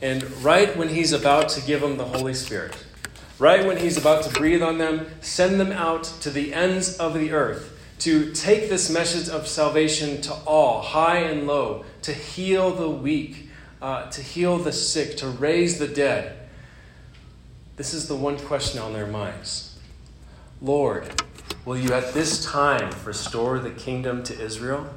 And 0.00 0.22
right 0.44 0.76
when 0.76 0.90
he's 0.90 1.12
about 1.12 1.48
to 1.50 1.60
give 1.60 1.80
them 1.80 1.96
the 1.96 2.04
Holy 2.04 2.34
Spirit, 2.34 2.76
right 3.38 3.66
when 3.66 3.76
he's 3.76 3.96
about 3.96 4.24
to 4.24 4.30
breathe 4.30 4.62
on 4.62 4.78
them, 4.78 5.06
send 5.20 5.60
them 5.60 5.72
out 5.72 6.04
to 6.20 6.30
the 6.30 6.54
ends 6.54 6.96
of 6.96 7.14
the 7.14 7.32
earth 7.32 7.72
to 7.98 8.32
take 8.32 8.68
this 8.68 8.90
message 8.90 9.28
of 9.28 9.46
salvation 9.46 10.20
to 10.22 10.32
all, 10.46 10.82
high 10.82 11.18
and 11.18 11.46
low, 11.46 11.84
to 12.02 12.12
heal 12.12 12.70
the 12.72 12.90
weak, 12.90 13.48
uh, 13.80 14.10
to 14.10 14.22
heal 14.22 14.58
the 14.58 14.72
sick, 14.72 15.16
to 15.16 15.26
raise 15.26 15.78
the 15.78 15.88
dead. 15.88 16.36
This 17.76 17.94
is 17.94 18.08
the 18.08 18.16
one 18.16 18.38
question 18.38 18.80
on 18.80 18.92
their 18.92 19.06
minds 19.06 19.78
Lord, 20.62 21.22
will 21.64 21.76
you 21.76 21.92
at 21.92 22.14
this 22.14 22.44
time 22.44 22.94
restore 23.04 23.58
the 23.58 23.70
kingdom 23.70 24.22
to 24.24 24.40
Israel? 24.40 24.88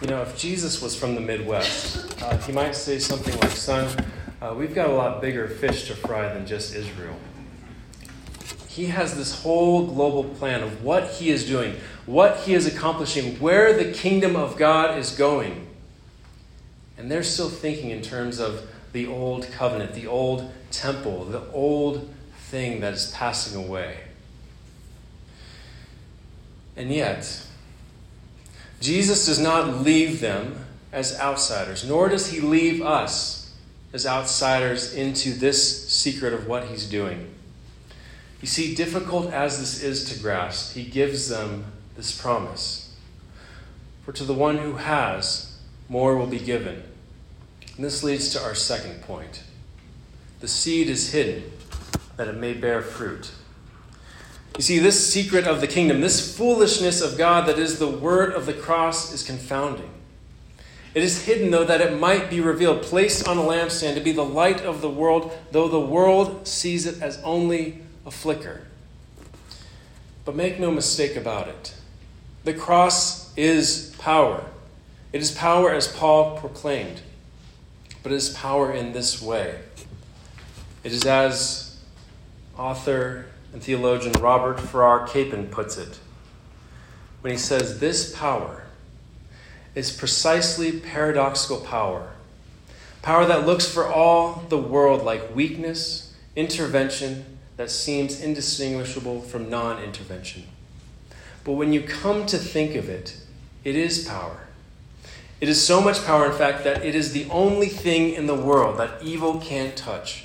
You 0.00 0.08
know, 0.08 0.22
if 0.22 0.36
Jesus 0.36 0.80
was 0.80 0.96
from 0.96 1.16
the 1.16 1.20
Midwest, 1.20 2.22
uh, 2.22 2.36
he 2.38 2.52
might 2.52 2.76
say 2.76 2.98
something 3.00 3.36
like, 3.40 3.50
Son, 3.50 3.88
uh, 4.40 4.54
we've 4.56 4.74
got 4.74 4.88
a 4.88 4.92
lot 4.92 5.20
bigger 5.20 5.48
fish 5.48 5.86
to 5.88 5.94
fry 5.94 6.32
than 6.32 6.46
just 6.46 6.74
Israel. 6.74 7.16
He 8.68 8.86
has 8.86 9.16
this 9.16 9.42
whole 9.42 9.86
global 9.86 10.22
plan 10.22 10.62
of 10.62 10.84
what 10.84 11.04
he 11.10 11.30
is 11.30 11.44
doing, 11.44 11.74
what 12.06 12.38
he 12.40 12.54
is 12.54 12.66
accomplishing, 12.66 13.40
where 13.40 13.72
the 13.72 13.92
kingdom 13.92 14.36
of 14.36 14.56
God 14.56 14.96
is 14.96 15.10
going. 15.10 15.66
And 16.96 17.10
they're 17.10 17.24
still 17.24 17.48
thinking 17.48 17.90
in 17.90 18.02
terms 18.02 18.38
of 18.38 18.68
the 18.92 19.06
old 19.06 19.50
covenant, 19.50 19.94
the 19.94 20.06
old 20.06 20.52
temple, 20.70 21.24
the 21.24 21.42
old 21.50 22.08
thing 22.36 22.80
that 22.80 22.94
is 22.94 23.10
passing 23.10 23.62
away. 23.62 23.98
And 26.76 26.90
yet, 26.90 27.44
Jesus 28.80 29.26
does 29.26 29.40
not 29.40 29.82
leave 29.82 30.20
them 30.20 30.64
as 30.92 31.18
outsiders, 31.18 31.84
nor 31.84 32.08
does 32.08 32.28
he 32.30 32.40
leave 32.40 32.80
us 32.80 33.37
as 33.92 34.06
outsiders 34.06 34.94
into 34.94 35.32
this 35.32 35.88
secret 35.88 36.32
of 36.32 36.46
what 36.46 36.64
he's 36.64 36.88
doing. 36.88 37.34
You 38.40 38.48
see, 38.48 38.74
difficult 38.74 39.32
as 39.32 39.58
this 39.58 39.82
is 39.82 40.04
to 40.12 40.20
grasp, 40.20 40.74
he 40.74 40.84
gives 40.84 41.28
them 41.28 41.64
this 41.96 42.18
promise. 42.18 42.94
For 44.04 44.12
to 44.12 44.24
the 44.24 44.34
one 44.34 44.58
who 44.58 44.74
has, 44.74 45.58
more 45.88 46.16
will 46.16 46.26
be 46.26 46.38
given. 46.38 46.82
And 47.76 47.84
this 47.84 48.02
leads 48.02 48.30
to 48.30 48.42
our 48.42 48.54
second 48.54 49.02
point. 49.02 49.42
The 50.40 50.48
seed 50.48 50.88
is 50.88 51.12
hidden 51.12 51.50
that 52.16 52.28
it 52.28 52.36
may 52.36 52.54
bear 52.54 52.82
fruit. 52.82 53.32
You 54.56 54.62
see, 54.62 54.78
this 54.78 55.12
secret 55.12 55.46
of 55.46 55.60
the 55.60 55.66
kingdom, 55.66 56.00
this 56.00 56.36
foolishness 56.36 57.00
of 57.00 57.16
God 57.16 57.46
that 57.46 57.58
is 57.58 57.78
the 57.78 57.88
word 57.88 58.32
of 58.32 58.46
the 58.46 58.52
cross, 58.52 59.12
is 59.12 59.22
confounding. 59.22 59.90
It 60.94 61.02
is 61.02 61.24
hidden, 61.24 61.50
though, 61.50 61.64
that 61.64 61.80
it 61.80 61.98
might 61.98 62.30
be 62.30 62.40
revealed, 62.40 62.82
placed 62.82 63.28
on 63.28 63.38
a 63.38 63.42
lampstand 63.42 63.94
to 63.94 64.00
be 64.00 64.12
the 64.12 64.24
light 64.24 64.62
of 64.62 64.80
the 64.80 64.90
world, 64.90 65.36
though 65.52 65.68
the 65.68 65.80
world 65.80 66.48
sees 66.48 66.86
it 66.86 67.02
as 67.02 67.20
only 67.22 67.82
a 68.06 68.10
flicker. 68.10 68.62
But 70.24 70.34
make 70.34 70.58
no 70.58 70.70
mistake 70.70 71.16
about 71.16 71.48
it. 71.48 71.74
The 72.44 72.54
cross 72.54 73.36
is 73.36 73.94
power. 73.98 74.44
It 75.12 75.20
is 75.20 75.30
power 75.30 75.72
as 75.72 75.88
Paul 75.88 76.38
proclaimed, 76.38 77.00
but 78.02 78.12
it 78.12 78.16
is 78.16 78.30
power 78.30 78.72
in 78.72 78.92
this 78.92 79.22
way. 79.22 79.58
It 80.84 80.92
is 80.92 81.04
as 81.04 81.78
author 82.56 83.26
and 83.52 83.62
theologian 83.62 84.12
Robert 84.20 84.60
Farrar 84.60 85.06
Capon 85.06 85.46
puts 85.46 85.76
it 85.78 85.98
when 87.20 87.32
he 87.32 87.38
says, 87.38 87.80
This 87.80 88.14
power 88.14 88.67
is 89.74 89.90
precisely 89.90 90.72
paradoxical 90.72 91.60
power. 91.60 92.10
Power 93.02 93.26
that 93.26 93.46
looks 93.46 93.66
for 93.66 93.86
all 93.86 94.44
the 94.48 94.58
world 94.58 95.04
like 95.04 95.34
weakness, 95.34 96.14
intervention, 96.34 97.38
that 97.56 97.70
seems 97.70 98.20
indistinguishable 98.20 99.20
from 99.20 99.50
non 99.50 99.82
intervention. 99.82 100.44
But 101.44 101.52
when 101.52 101.72
you 101.72 101.82
come 101.82 102.26
to 102.26 102.38
think 102.38 102.74
of 102.74 102.88
it, 102.88 103.16
it 103.64 103.74
is 103.74 104.06
power. 104.06 104.48
It 105.40 105.48
is 105.48 105.64
so 105.64 105.80
much 105.80 106.04
power, 106.04 106.26
in 106.26 106.36
fact, 106.36 106.64
that 106.64 106.84
it 106.84 106.94
is 106.94 107.12
the 107.12 107.26
only 107.30 107.68
thing 107.68 108.12
in 108.12 108.26
the 108.26 108.34
world 108.34 108.78
that 108.78 109.02
evil 109.02 109.40
can't 109.40 109.76
touch. 109.76 110.24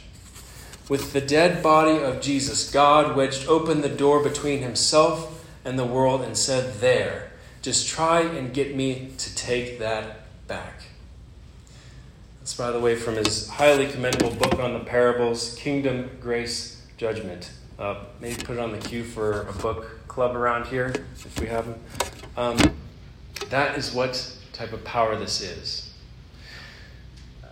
With 0.89 1.13
the 1.13 1.21
dead 1.21 1.63
body 1.63 1.97
of 1.97 2.21
Jesus, 2.21 2.71
God 2.71 3.15
wedged 3.15 3.47
open 3.47 3.81
the 3.81 3.89
door 3.89 4.23
between 4.23 4.61
himself 4.61 5.45
and 5.63 5.77
the 5.77 5.85
world 5.85 6.21
and 6.21 6.35
said, 6.35 6.81
There, 6.81 7.31
just 7.63 7.87
try 7.87 8.19
and 8.19 8.53
get 8.53 8.75
me 8.75 9.09
to 9.17 9.35
take 9.35 9.79
that 9.79 10.17
back. 10.47 10.83
That's, 12.39 12.53
by 12.55 12.71
the 12.71 12.79
way, 12.79 12.95
from 12.95 13.15
his 13.15 13.47
highly 13.47 13.87
commendable 13.87 14.31
book 14.31 14.59
on 14.59 14.73
the 14.73 14.81
parables, 14.81 15.55
Kingdom, 15.55 16.09
Grace, 16.19 16.85
judgment. 16.97 17.51
Uh, 17.79 18.03
maybe 18.19 18.35
put 18.43 18.57
it 18.57 18.59
on 18.59 18.73
the 18.73 18.77
queue 18.77 19.05
for 19.05 19.43
a 19.43 19.53
book 19.53 20.07
club 20.09 20.35
around 20.35 20.67
here 20.67 20.93
if 21.15 21.39
we 21.39 21.47
have 21.47 21.65
them. 21.65 21.79
Um, 22.35 22.57
that 23.49 23.77
is 23.77 23.93
what 23.93 24.35
type 24.51 24.73
of 24.73 24.83
power 24.83 25.17
this 25.17 25.39
is. 25.41 25.93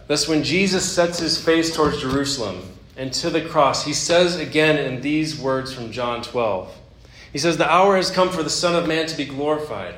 Thus, 0.08 0.27
when 0.27 0.44
Jesus 0.44 0.84
sets 0.84 1.20
his 1.20 1.41
face 1.41 1.74
towards 1.74 2.01
Jerusalem 2.01 2.62
and 2.98 3.13
to 3.13 3.30
the 3.30 3.41
cross, 3.41 3.86
he 3.86 3.94
says 3.94 4.36
again 4.36 4.77
in 4.77 5.00
these 5.00 5.39
words 5.39 5.74
from 5.74 5.89
John 5.94 6.22
12 6.22 6.80
He 7.31 7.39
says, 7.39 7.57
The 7.57 7.71
hour 7.71 7.95
has 7.95 8.11
come 8.11 8.29
for 8.29 8.43
the 8.43 8.50
Son 8.50 8.75
of 8.75 8.88
Man 8.88 9.07
to 9.07 9.17
be 9.17 9.25
glorified. 9.25 9.95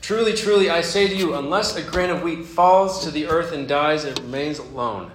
Truly, 0.00 0.32
truly, 0.32 0.68
I 0.68 0.80
say 0.80 1.06
to 1.06 1.14
you, 1.14 1.34
unless 1.34 1.76
a 1.76 1.82
grain 1.82 2.10
of 2.10 2.22
wheat 2.22 2.44
falls 2.44 3.04
to 3.04 3.10
the 3.10 3.26
earth 3.26 3.52
and 3.52 3.68
dies, 3.68 4.04
it 4.04 4.18
remains 4.18 4.58
alone. 4.58 5.12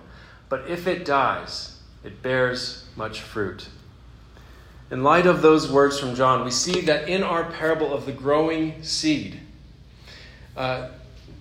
But 0.47 0.69
if 0.69 0.87
it 0.87 1.03
dies, 1.03 1.79
it 2.03 2.21
bears 2.21 2.85
much 2.95 3.19
fruit. 3.21 3.67
In 4.89 5.03
light 5.03 5.25
of 5.25 5.41
those 5.41 5.69
words 5.69 5.99
from 5.99 6.15
John, 6.15 6.45
we 6.45 6.51
see 6.51 6.79
that 6.81 7.09
in 7.09 7.21
our 7.21 7.43
parable 7.43 7.93
of 7.93 8.05
the 8.05 8.13
growing 8.13 8.81
seed, 8.81 9.41
uh, 10.55 10.89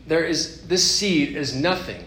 there 0.09 0.25
is 0.25 0.67
this 0.67 0.89
seed 0.89 1.37
is 1.37 1.55
nothing 1.55 2.07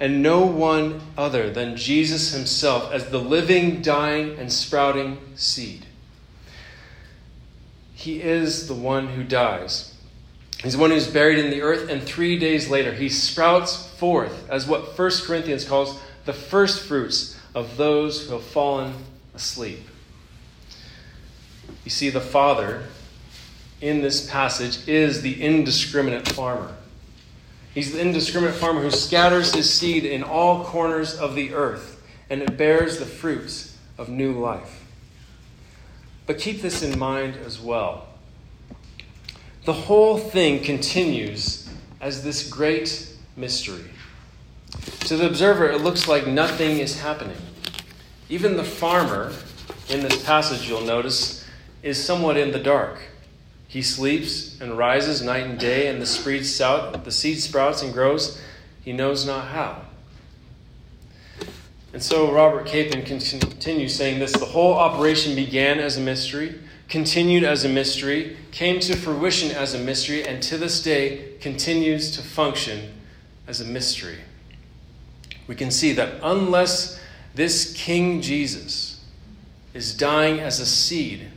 and 0.00 0.22
no 0.22 0.40
one 0.46 1.00
other 1.18 1.50
than 1.50 1.76
Jesus 1.76 2.32
himself 2.32 2.90
as 2.90 3.10
the 3.10 3.18
living, 3.18 3.82
dying, 3.82 4.38
and 4.38 4.50
sprouting 4.50 5.18
seed. 5.34 5.84
He 8.00 8.22
is 8.22 8.66
the 8.66 8.74
one 8.74 9.08
who 9.08 9.22
dies. 9.22 9.94
He's 10.62 10.72
the 10.72 10.78
one 10.78 10.88
who's 10.88 11.06
buried 11.06 11.38
in 11.38 11.50
the 11.50 11.60
earth, 11.60 11.90
and 11.90 12.02
three 12.02 12.38
days 12.38 12.70
later 12.70 12.94
he 12.94 13.10
sprouts 13.10 13.76
forth 13.98 14.48
as 14.48 14.66
what 14.66 14.98
1 14.98 15.10
Corinthians 15.26 15.66
calls 15.66 16.00
the 16.24 16.32
first 16.32 16.82
fruits 16.82 17.38
of 17.54 17.76
those 17.76 18.26
who 18.26 18.32
have 18.32 18.42
fallen 18.42 18.94
asleep. 19.34 19.80
You 21.84 21.90
see, 21.90 22.08
the 22.08 22.22
Father 22.22 22.84
in 23.82 24.00
this 24.00 24.30
passage 24.30 24.88
is 24.88 25.20
the 25.20 25.42
indiscriminate 25.42 26.26
farmer. 26.26 26.74
He's 27.74 27.92
the 27.92 28.00
indiscriminate 28.00 28.56
farmer 28.56 28.80
who 28.80 28.90
scatters 28.90 29.54
his 29.54 29.70
seed 29.70 30.06
in 30.06 30.22
all 30.22 30.64
corners 30.64 31.18
of 31.18 31.34
the 31.34 31.52
earth, 31.52 32.02
and 32.30 32.40
it 32.40 32.56
bears 32.56 32.98
the 32.98 33.04
fruits 33.04 33.76
of 33.98 34.08
new 34.08 34.32
life. 34.32 34.86
But 36.30 36.38
keep 36.38 36.62
this 36.62 36.84
in 36.84 36.96
mind 36.96 37.38
as 37.44 37.58
well. 37.58 38.06
The 39.64 39.72
whole 39.72 40.16
thing 40.16 40.62
continues 40.62 41.68
as 42.00 42.22
this 42.22 42.48
great 42.48 43.16
mystery. 43.36 43.90
To 45.06 45.16
the 45.16 45.26
observer, 45.26 45.68
it 45.68 45.80
looks 45.80 46.06
like 46.06 46.28
nothing 46.28 46.78
is 46.78 47.00
happening. 47.00 47.36
Even 48.28 48.56
the 48.56 48.62
farmer 48.62 49.32
in 49.88 50.02
this 50.02 50.24
passage, 50.24 50.68
you'll 50.68 50.82
notice, 50.82 51.44
is 51.82 52.00
somewhat 52.00 52.36
in 52.36 52.52
the 52.52 52.60
dark. 52.60 53.00
He 53.66 53.82
sleeps 53.82 54.60
and 54.60 54.78
rises 54.78 55.22
night 55.22 55.46
and 55.46 55.58
day, 55.58 55.88
and 55.88 56.00
the 56.00 56.06
seed, 56.06 57.40
sprouts 57.40 57.82
and 57.82 57.92
grows. 57.92 58.40
He 58.84 58.92
knows 58.92 59.26
not 59.26 59.48
how. 59.48 59.82
And 61.92 62.02
so 62.02 62.32
Robert 62.32 62.66
Capon 62.66 63.02
continues 63.02 63.94
saying 63.94 64.20
this 64.20 64.32
the 64.32 64.44
whole 64.44 64.74
operation 64.74 65.34
began 65.34 65.80
as 65.80 65.96
a 65.96 66.00
mystery, 66.00 66.60
continued 66.88 67.42
as 67.42 67.64
a 67.64 67.68
mystery, 67.68 68.36
came 68.52 68.78
to 68.80 68.96
fruition 68.96 69.50
as 69.50 69.74
a 69.74 69.78
mystery, 69.78 70.26
and 70.26 70.42
to 70.44 70.56
this 70.56 70.82
day 70.82 71.34
continues 71.40 72.12
to 72.12 72.22
function 72.22 72.92
as 73.48 73.60
a 73.60 73.64
mystery. 73.64 74.18
We 75.48 75.56
can 75.56 75.72
see 75.72 75.92
that 75.94 76.20
unless 76.22 77.00
this 77.34 77.72
King 77.74 78.20
Jesus 78.20 79.04
is 79.74 79.96
dying 79.96 80.38
as 80.38 80.60
a 80.60 80.66
seed, 80.66 81.28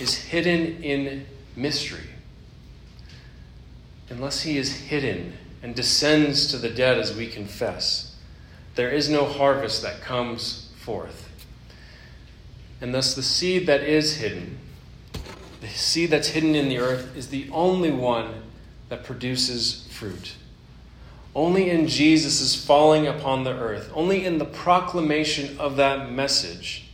is 0.00 0.16
hidden 0.16 0.82
in 0.82 1.26
mystery, 1.54 2.10
unless 4.08 4.42
he 4.42 4.58
is 4.58 4.72
hidden 4.72 5.34
and 5.62 5.74
descends 5.74 6.48
to 6.48 6.56
the 6.56 6.68
dead 6.68 6.98
as 6.98 7.14
we 7.14 7.26
confess, 7.28 8.11
there 8.74 8.90
is 8.90 9.08
no 9.08 9.24
harvest 9.24 9.82
that 9.82 10.00
comes 10.00 10.70
forth. 10.76 11.28
And 12.80 12.94
thus, 12.94 13.14
the 13.14 13.22
seed 13.22 13.66
that 13.66 13.82
is 13.82 14.16
hidden, 14.16 14.58
the 15.60 15.68
seed 15.68 16.10
that's 16.10 16.28
hidden 16.28 16.54
in 16.54 16.68
the 16.68 16.78
earth, 16.78 17.16
is 17.16 17.28
the 17.28 17.48
only 17.52 17.92
one 17.92 18.42
that 18.88 19.04
produces 19.04 19.86
fruit. 19.90 20.34
Only 21.34 21.70
in 21.70 21.86
Jesus' 21.86 22.62
falling 22.62 23.06
upon 23.06 23.44
the 23.44 23.52
earth, 23.52 23.90
only 23.94 24.24
in 24.26 24.38
the 24.38 24.44
proclamation 24.44 25.58
of 25.58 25.76
that 25.76 26.10
message, 26.10 26.90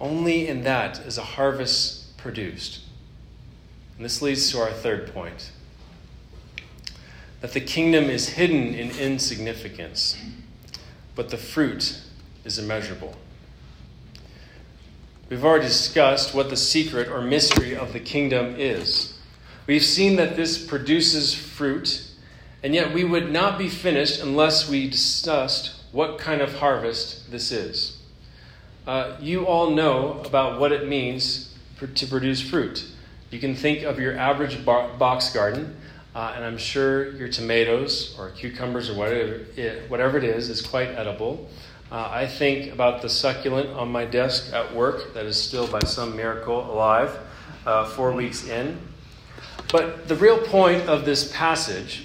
only 0.00 0.48
in 0.48 0.62
that 0.64 1.00
is 1.00 1.18
a 1.18 1.22
harvest 1.22 2.16
produced. 2.16 2.80
And 3.96 4.04
this 4.04 4.22
leads 4.22 4.50
to 4.52 4.58
our 4.58 4.72
third 4.72 5.12
point 5.12 5.50
that 7.42 7.52
the 7.52 7.60
kingdom 7.60 8.04
is 8.04 8.30
hidden 8.30 8.72
in 8.72 8.90
insignificance, 8.92 10.16
but 11.16 11.28
the 11.28 11.36
fruit 11.36 12.00
is 12.44 12.56
immeasurable. 12.56 13.16
We've 15.28 15.44
already 15.44 15.66
discussed 15.66 16.34
what 16.34 16.50
the 16.50 16.56
secret 16.56 17.08
or 17.08 17.20
mystery 17.20 17.74
of 17.74 17.92
the 17.92 18.00
kingdom 18.00 18.54
is. 18.58 19.18
We've 19.66 19.82
seen 19.82 20.16
that 20.16 20.36
this 20.36 20.64
produces 20.64 21.34
fruit, 21.34 22.06
and 22.62 22.74
yet 22.74 22.94
we 22.94 23.02
would 23.02 23.32
not 23.32 23.58
be 23.58 23.68
finished 23.68 24.22
unless 24.22 24.68
we 24.68 24.88
discussed 24.88 25.74
what 25.90 26.18
kind 26.18 26.40
of 26.40 26.54
harvest 26.54 27.30
this 27.32 27.50
is. 27.50 27.98
Uh, 28.86 29.16
you 29.20 29.46
all 29.46 29.70
know 29.70 30.20
about 30.24 30.60
what 30.60 30.70
it 30.70 30.86
means 30.86 31.52
to 31.94 32.06
produce 32.06 32.40
fruit. 32.40 32.86
You 33.32 33.40
can 33.40 33.56
think 33.56 33.82
of 33.82 33.98
your 33.98 34.16
average 34.16 34.64
box 34.64 35.32
garden, 35.32 35.76
uh, 36.14 36.32
and 36.36 36.44
I'm 36.44 36.58
sure 36.58 37.12
your 37.16 37.28
tomatoes 37.28 38.14
or 38.18 38.30
cucumbers 38.30 38.90
or 38.90 38.94
whatever 38.94 39.40
it, 39.56 39.90
whatever 39.90 40.18
it 40.18 40.24
is 40.24 40.50
is 40.50 40.60
quite 40.60 40.88
edible. 40.88 41.48
Uh, 41.90 42.08
I 42.10 42.26
think 42.26 42.72
about 42.72 43.02
the 43.02 43.08
succulent 43.08 43.68
on 43.70 43.92
my 43.92 44.04
desk 44.04 44.52
at 44.52 44.74
work 44.74 45.12
that 45.14 45.26
is 45.26 45.40
still, 45.40 45.66
by 45.66 45.80
some 45.80 46.16
miracle, 46.16 46.70
alive 46.70 47.18
uh, 47.66 47.84
four 47.86 48.12
weeks 48.12 48.48
in. 48.48 48.78
But 49.70 50.08
the 50.08 50.16
real 50.16 50.38
point 50.38 50.88
of 50.88 51.04
this 51.04 51.30
passage 51.36 52.04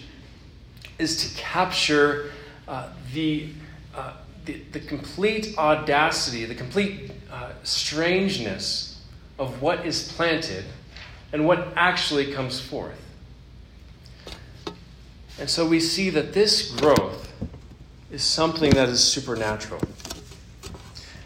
is 1.00 1.24
to 1.24 1.38
capture 1.38 2.32
uh, 2.68 2.90
the, 3.14 3.50
uh, 3.96 4.14
the, 4.46 4.62
the, 4.74 4.80
complete 4.82 5.58
audacity, 5.58 6.44
the 6.46 6.56
complete 6.56 7.12
uh, 7.32 7.52
strangeness 7.64 9.02
of 9.40 9.62
what 9.62 9.86
is 9.86 10.12
planted 10.14 10.66
and 11.32 11.46
what 11.46 11.74
actually 11.76 12.34
comes 12.34 12.60
forth. 12.60 13.07
And 15.40 15.50
so 15.50 15.68
we 15.68 15.80
see 15.80 16.10
that 16.10 16.34
this 16.34 16.72
growth 16.72 17.32
is 18.12 18.24
something 18.24 18.72
that 18.72 18.90
is 18.90 19.04
supernatural. 19.04 19.82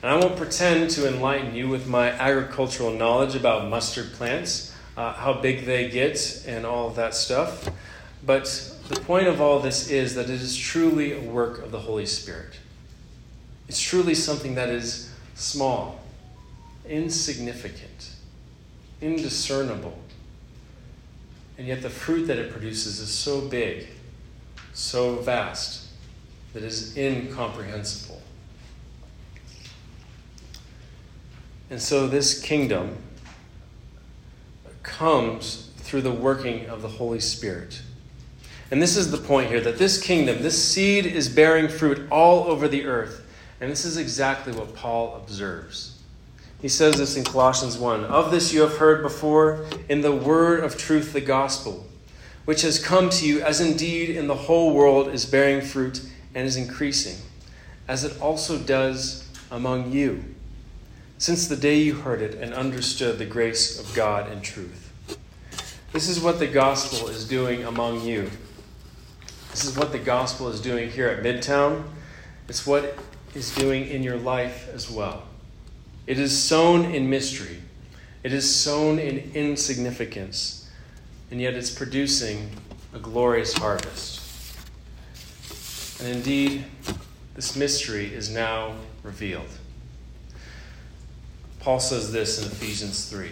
And 0.01 0.11
I 0.11 0.15
won't 0.15 0.35
pretend 0.35 0.89
to 0.91 1.07
enlighten 1.07 1.55
you 1.55 1.69
with 1.69 1.87
my 1.87 2.09
agricultural 2.09 2.91
knowledge 2.91 3.35
about 3.35 3.69
mustard 3.69 4.11
plants, 4.13 4.75
uh, 4.97 5.13
how 5.13 5.33
big 5.33 5.65
they 5.65 5.89
get, 5.89 6.43
and 6.45 6.65
all 6.65 6.87
of 6.87 6.95
that 6.95 7.13
stuff. 7.13 7.69
But 8.25 8.45
the 8.89 8.99
point 8.99 9.27
of 9.27 9.39
all 9.39 9.59
this 9.59 9.89
is 9.89 10.15
that 10.15 10.25
it 10.25 10.41
is 10.41 10.57
truly 10.57 11.13
a 11.13 11.21
work 11.21 11.59
of 11.59 11.71
the 11.71 11.79
Holy 11.79 12.05
Spirit. 12.05 12.59
It's 13.69 13.81
truly 13.81 14.15
something 14.15 14.55
that 14.55 14.69
is 14.69 15.13
small, 15.35 16.01
insignificant, 16.85 18.11
indiscernible. 18.99 19.97
And 21.57 21.67
yet 21.67 21.81
the 21.81 21.89
fruit 21.89 22.25
that 22.25 22.37
it 22.37 22.51
produces 22.51 22.99
is 22.99 23.09
so 23.09 23.47
big 23.47 23.87
so 24.73 25.15
vast 25.17 25.87
that 26.53 26.63
is 26.63 26.97
incomprehensible. 26.97 28.21
And 31.69 31.81
so 31.81 32.07
this 32.07 32.41
kingdom 32.41 32.97
comes 34.83 35.71
through 35.77 36.01
the 36.01 36.11
working 36.11 36.65
of 36.67 36.81
the 36.81 36.87
Holy 36.87 37.19
Spirit. 37.19 37.81
And 38.71 38.81
this 38.81 38.95
is 38.95 39.11
the 39.11 39.17
point 39.17 39.49
here 39.49 39.61
that 39.61 39.77
this 39.77 40.01
kingdom, 40.01 40.41
this 40.41 40.61
seed 40.61 41.05
is 41.05 41.29
bearing 41.29 41.67
fruit 41.67 42.07
all 42.09 42.45
over 42.45 42.67
the 42.67 42.85
earth. 42.85 43.25
And 43.59 43.71
this 43.71 43.85
is 43.85 43.97
exactly 43.97 44.53
what 44.53 44.75
Paul 44.75 45.15
observes. 45.15 45.99
He 46.61 46.67
says 46.67 46.97
this 46.97 47.17
in 47.17 47.23
Colossians 47.23 47.77
1 47.77 48.05
Of 48.05 48.31
this 48.31 48.53
you 48.53 48.61
have 48.61 48.77
heard 48.77 49.01
before 49.01 49.65
in 49.89 50.01
the 50.01 50.11
word 50.11 50.63
of 50.63 50.77
truth, 50.77 51.13
the 51.13 51.21
gospel 51.21 51.85
which 52.45 52.61
has 52.61 52.83
come 52.83 53.09
to 53.09 53.27
you, 53.27 53.41
as 53.41 53.61
indeed 53.61 54.09
in 54.09 54.27
the 54.27 54.35
whole 54.35 54.73
world 54.73 55.07
is 55.09 55.25
bearing 55.25 55.61
fruit 55.61 56.01
and 56.33 56.47
is 56.47 56.55
increasing, 56.55 57.17
as 57.87 58.03
it 58.03 58.19
also 58.21 58.57
does 58.57 59.27
among 59.51 59.91
you, 59.91 60.23
since 61.17 61.47
the 61.47 61.55
day 61.55 61.77
you 61.77 61.93
heard 61.93 62.21
it 62.21 62.35
and 62.35 62.53
understood 62.53 63.19
the 63.19 63.25
grace 63.25 63.79
of 63.79 63.93
God 63.95 64.29
and 64.31 64.43
truth. 64.43 64.91
This 65.93 66.07
is 66.07 66.19
what 66.19 66.39
the 66.39 66.47
gospel 66.47 67.09
is 67.09 67.27
doing 67.27 67.63
among 67.65 68.01
you. 68.01 68.31
This 69.51 69.65
is 69.65 69.77
what 69.77 69.91
the 69.91 69.99
gospel 69.99 70.47
is 70.47 70.61
doing 70.61 70.89
here 70.89 71.09
at 71.09 71.23
Midtown. 71.23 71.83
It's 72.47 72.65
what 72.65 72.97
is 73.35 73.53
doing 73.53 73.87
in 73.87 74.01
your 74.01 74.17
life 74.17 74.69
as 74.73 74.89
well. 74.89 75.23
It 76.07 76.17
is 76.17 76.37
sown 76.41 76.85
in 76.85 77.09
mystery, 77.09 77.61
it 78.23 78.33
is 78.33 78.53
sown 78.53 78.99
in 78.99 79.31
insignificance 79.33 80.60
and 81.31 81.39
yet 81.39 81.53
it's 81.53 81.71
producing 81.71 82.49
a 82.93 82.99
glorious 82.99 83.53
harvest. 83.53 84.19
And 86.01 86.09
indeed, 86.09 86.65
this 87.35 87.55
mystery 87.55 88.13
is 88.13 88.29
now 88.29 88.75
revealed. 89.01 89.47
Paul 91.61 91.79
says 91.79 92.11
this 92.11 92.41
in 92.41 92.51
Ephesians 92.51 93.09
3. 93.09 93.29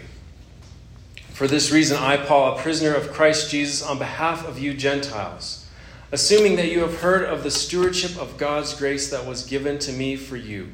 For 1.34 1.48
this 1.48 1.72
reason, 1.72 1.98
I, 1.98 2.18
Paul, 2.18 2.58
a 2.58 2.62
prisoner 2.62 2.94
of 2.94 3.12
Christ 3.12 3.52
Jesus, 3.52 3.82
on 3.82 3.98
behalf 3.98 4.48
of 4.48 4.60
you 4.60 4.74
Gentiles, 4.74 5.68
assuming 6.12 6.56
that 6.56 6.72
you 6.72 6.82
have 6.82 7.00
heard 7.02 7.26
of 7.26 7.44
the 7.44 7.52
stewardship 7.52 8.18
of 8.18 8.38
God's 8.38 8.74
grace 8.74 9.10
that 9.10 9.26
was 9.26 9.46
given 9.46 9.78
to 9.80 9.92
me 9.92 10.16
for 10.16 10.38
you, 10.38 10.70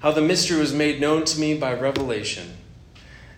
how 0.00 0.10
the 0.10 0.20
mystery 0.20 0.58
was 0.58 0.74
made 0.74 1.00
known 1.00 1.24
to 1.24 1.40
me 1.40 1.56
by 1.56 1.72
revelation 1.72 2.56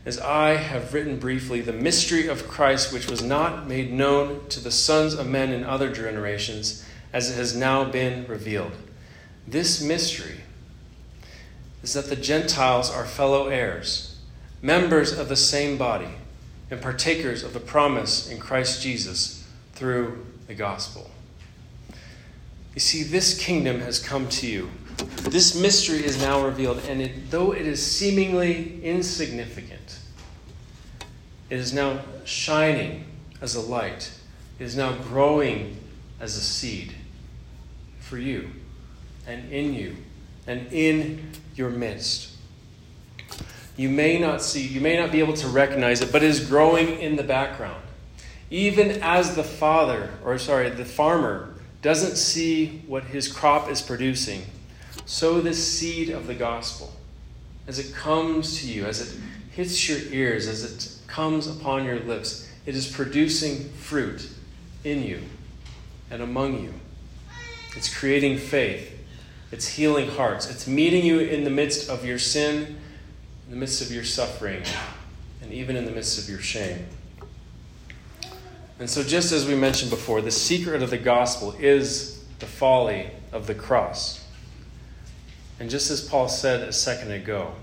as 0.07 0.21
I 0.21 0.51
have 0.51 0.95
written 0.95 1.19
briefly, 1.19 1.61
the 1.61 1.73
mystery 1.73 2.29
of 2.29 2.47
Christ, 2.47 2.93
which 2.93 3.11
was 3.11 3.23
not 3.23 3.67
made 3.67 3.93
known 3.93 4.49
to 4.51 4.61
the 4.61 4.71
sons 4.71 5.15
of 5.15 5.27
men 5.27 5.51
in 5.53 5.65
other 5.65 5.93
generations, 5.93 6.87
as 7.13 7.29
it 7.29 7.35
has 7.35 7.57
now 7.57 7.85
been 7.85 8.25
revealed. 8.29 8.71
This 9.49 9.83
mystery 9.83 10.43
is 11.83 11.93
that 11.95 12.09
the 12.09 12.15
Gentiles 12.15 12.89
are 12.89 13.05
fellow 13.05 13.49
heirs, 13.49 14.21
members 14.63 15.13
of 15.13 15.29
the 15.29 15.37
same 15.37 15.77
body, 15.77 16.15
and 16.71 16.81
partakers 16.81 17.43
of 17.43 17.53
the 17.53 17.61
promise 17.61 18.31
in 18.31 18.39
Christ 18.39 18.81
Jesus 18.81 19.45
through 19.73 20.25
the 20.47 20.55
gospel. 20.55 21.11
You 22.75 22.81
see, 22.81 23.03
this 23.03 23.37
kingdom 23.37 23.81
has 23.81 23.99
come 23.99 24.29
to 24.29 24.47
you. 24.47 24.71
This 24.97 25.61
mystery 25.61 26.05
is 26.05 26.21
now 26.21 26.45
revealed, 26.45 26.79
and 26.89 27.03
it, 27.03 27.31
though 27.31 27.53
it 27.53 27.67
is 27.67 27.85
seemingly 27.85 28.83
insignificant, 28.83 29.99
it 31.51 31.59
is 31.59 31.73
now 31.73 32.01
shining 32.25 33.05
as 33.41 33.55
a 33.55 33.61
light. 33.61 34.13
It 34.59 34.65
is 34.65 34.77
now 34.77 34.93
growing 34.93 35.77
as 36.21 36.37
a 36.37 36.41
seed 36.41 36.95
for 38.01 38.19
you 38.19 38.51
and 39.27 39.53
in 39.53 39.75
you 39.75 39.97
and 40.47 40.73
in 40.73 41.33
your 41.55 41.71
midst. 41.71 42.37
You 43.77 43.91
may 43.91 44.19
not 44.19 44.43
see, 44.43 44.67
you 44.67 44.81
may 44.81 44.97
not 44.97 45.13
be 45.13 45.19
able 45.19 45.35
to 45.35 45.49
recognize 45.49 46.01
it, 46.01 46.11
but 46.11 46.23
it 46.23 46.31
is 46.31 46.49
growing 46.49 47.01
in 47.01 47.17
the 47.17 47.23
background. 47.23 47.83
Even 48.49 49.03
as 49.03 49.35
the 49.35 49.45
father, 49.45 50.11
or 50.25 50.39
sorry, 50.39 50.71
the 50.71 50.85
farmer 50.85 51.55
doesn't 51.83 52.17
see 52.17 52.83
what 52.87 53.05
his 53.05 53.31
crop 53.31 53.69
is 53.71 53.83
producing, 53.83 54.43
sow 55.07 55.41
the 55.41 55.55
seed 55.55 56.11
of 56.11 56.27
the 56.27 56.35
gospel 56.35 56.93
as 57.67 57.79
it 57.79 57.95
comes 57.95 58.61
to 58.61 58.69
you, 58.69 58.85
as 58.85 59.01
it 59.01 59.19
hits 59.53 59.89
your 59.89 59.99
ears, 60.13 60.47
as 60.47 60.65
it 60.65 61.09
comes 61.09 61.47
upon 61.47 61.85
your 61.85 61.99
lips. 62.01 62.49
It 62.67 62.75
is 62.75 62.87
producing 62.87 63.71
fruit 63.71 64.29
in 64.85 65.03
you 65.03 65.23
and 66.11 66.23
among 66.23 66.63
you. 66.63 66.75
It's 67.77 67.95
creating 67.95 68.39
faith. 68.39 68.93
It's 69.53 69.69
healing 69.69 70.11
hearts. 70.11 70.51
It's 70.51 70.67
meeting 70.67 71.05
you 71.05 71.21
in 71.21 71.45
the 71.45 71.51
midst 71.51 71.89
of 71.89 72.05
your 72.05 72.19
sin, 72.19 72.77
in 73.47 73.51
the 73.51 73.57
midst 73.57 73.81
of 73.81 73.93
your 73.93 74.05
suffering, 74.05 74.63
and 75.41 75.53
even 75.53 75.77
in 75.77 75.85
the 75.85 75.93
midst 75.93 76.19
of 76.19 76.29
your 76.29 76.41
shame. 76.41 76.87
And 78.79 78.91
so, 78.91 79.03
just 79.03 79.33
as 79.33 79.47
we 79.47 79.55
mentioned 79.55 79.91
before, 79.91 80.21
the 80.21 80.31
secret 80.31 80.83
of 80.83 80.91
the 80.91 80.99
gospel 80.99 81.55
is 81.59 82.25
the 82.41 82.47
folly 82.47 83.11
of 83.33 83.47
the 83.47 83.55
cross. 83.55 84.26
And 85.59 85.71
just 85.71 85.91
as 85.91 86.01
Paul 86.01 86.29
said 86.29 86.69
a 86.69 86.73
second 86.73 87.13
ago, 87.13 87.55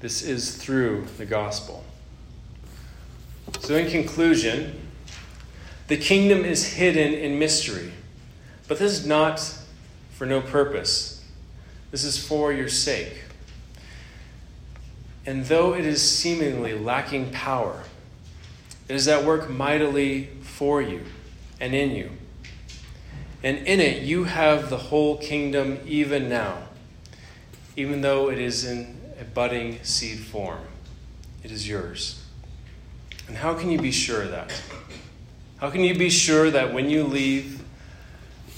this 0.00 0.22
is 0.22 0.56
through 0.56 1.06
the 1.18 1.26
gospel. 1.26 1.84
So, 3.60 3.74
in 3.74 3.90
conclusion, 3.90 4.80
the 5.88 5.96
kingdom 5.96 6.44
is 6.44 6.74
hidden 6.74 7.12
in 7.12 7.38
mystery, 7.38 7.92
but 8.68 8.78
this 8.78 8.92
is 8.92 9.06
not 9.06 9.40
for 10.12 10.26
no 10.26 10.40
purpose. 10.40 11.24
This 11.90 12.04
is 12.04 12.24
for 12.24 12.52
your 12.52 12.68
sake. 12.68 13.24
And 15.26 15.44
though 15.46 15.74
it 15.74 15.84
is 15.84 16.00
seemingly 16.00 16.78
lacking 16.78 17.30
power, 17.32 17.82
it 18.88 18.94
is 18.94 19.08
at 19.08 19.24
work 19.24 19.50
mightily 19.50 20.30
for 20.42 20.80
you 20.80 21.02
and 21.60 21.74
in 21.74 21.90
you. 21.90 22.10
And 23.42 23.58
in 23.66 23.80
it, 23.80 24.02
you 24.02 24.24
have 24.24 24.68
the 24.68 24.76
whole 24.76 25.16
kingdom 25.16 25.78
even 25.86 26.28
now, 26.28 26.58
even 27.76 28.02
though 28.02 28.30
it 28.30 28.38
is 28.38 28.64
in 28.64 29.00
a 29.18 29.24
budding 29.24 29.78
seed 29.82 30.18
form. 30.18 30.60
It 31.42 31.50
is 31.50 31.66
yours. 31.66 32.22
And 33.28 33.36
how 33.36 33.54
can 33.54 33.70
you 33.70 33.78
be 33.78 33.92
sure 33.92 34.22
of 34.22 34.30
that? 34.32 34.52
How 35.56 35.70
can 35.70 35.82
you 35.82 35.94
be 35.94 36.10
sure 36.10 36.50
that 36.50 36.74
when 36.74 36.90
you 36.90 37.04
leave, 37.04 37.62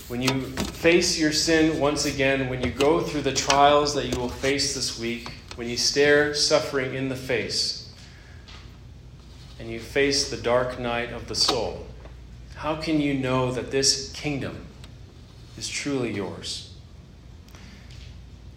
when 0.09 0.21
you 0.21 0.43
face 0.43 1.19
your 1.19 1.33
sin 1.33 1.79
once 1.79 2.05
again, 2.05 2.49
when 2.49 2.63
you 2.63 2.71
go 2.71 3.01
through 3.01 3.23
the 3.23 3.33
trials 3.33 3.95
that 3.95 4.07
you 4.07 4.19
will 4.19 4.29
face 4.29 4.75
this 4.75 4.99
week, 4.99 5.33
when 5.57 5.69
you 5.69 5.77
stare 5.77 6.35
suffering 6.35 6.95
in 6.95 7.09
the 7.09 7.17
face, 7.17 7.93
and 9.61 9.71
you 9.71 9.79
face 9.79 10.29
the 10.29 10.37
dark 10.37 10.81
night 10.81 11.13
of 11.13 11.29
the 11.29 11.35
soul, 11.37 11.87
how 12.57 12.75
can 12.75 13.01
you 13.01 13.15
know 13.15 13.53
that 13.53 13.71
this 13.71 14.11
kingdom 14.13 14.67
is 15.57 15.69
truly 15.69 16.13
yours? 16.13 16.75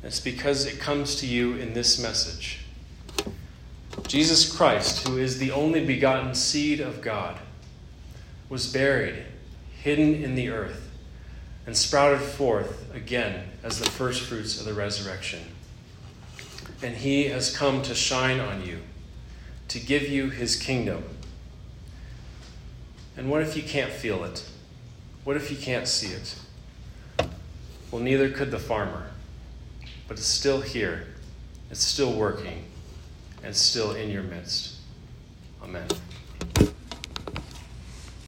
It's 0.03 0.19
because 0.19 0.65
it 0.65 0.79
comes 0.79 1.15
to 1.17 1.25
you 1.25 1.55
in 1.55 1.73
this 1.73 1.99
message. 1.99 2.59
Jesus 4.07 4.55
Christ, 4.55 5.07
who 5.07 5.17
is 5.17 5.39
the 5.39 5.51
only 5.51 5.83
begotten 5.83 6.35
seed 6.35 6.79
of 6.79 7.01
God, 7.01 7.39
was 8.49 8.71
buried, 8.71 9.25
hidden 9.81 10.23
in 10.23 10.35
the 10.35 10.49
earth, 10.49 10.91
and 11.65 11.75
sprouted 11.75 12.21
forth 12.21 12.93
again 12.93 13.49
as 13.63 13.79
the 13.79 13.89
first 13.89 14.21
fruits 14.21 14.59
of 14.59 14.65
the 14.65 14.73
resurrection. 14.73 15.39
And 16.83 16.95
he 16.95 17.29
has 17.29 17.55
come 17.55 17.81
to 17.83 17.95
shine 17.95 18.39
on 18.39 18.63
you, 18.63 18.79
to 19.69 19.79
give 19.79 20.07
you 20.07 20.29
his 20.29 20.55
kingdom. 20.55 21.03
And 23.17 23.31
what 23.31 23.41
if 23.41 23.57
you 23.57 23.63
can't 23.63 23.91
feel 23.91 24.23
it? 24.23 24.47
What 25.23 25.35
if 25.35 25.49
you 25.49 25.57
can't 25.57 25.87
see 25.87 26.13
it? 26.13 26.35
Well, 27.91 28.01
neither 28.01 28.29
could 28.29 28.51
the 28.51 28.59
farmer, 28.59 29.11
but 30.07 30.17
it's 30.17 30.25
still 30.25 30.61
here, 30.61 31.07
it's 31.71 31.83
still 31.83 32.13
working, 32.13 32.63
and 33.43 33.55
still 33.55 33.91
in 33.91 34.09
your 34.09 34.23
midst. 34.23 34.75
Amen. 35.63 35.87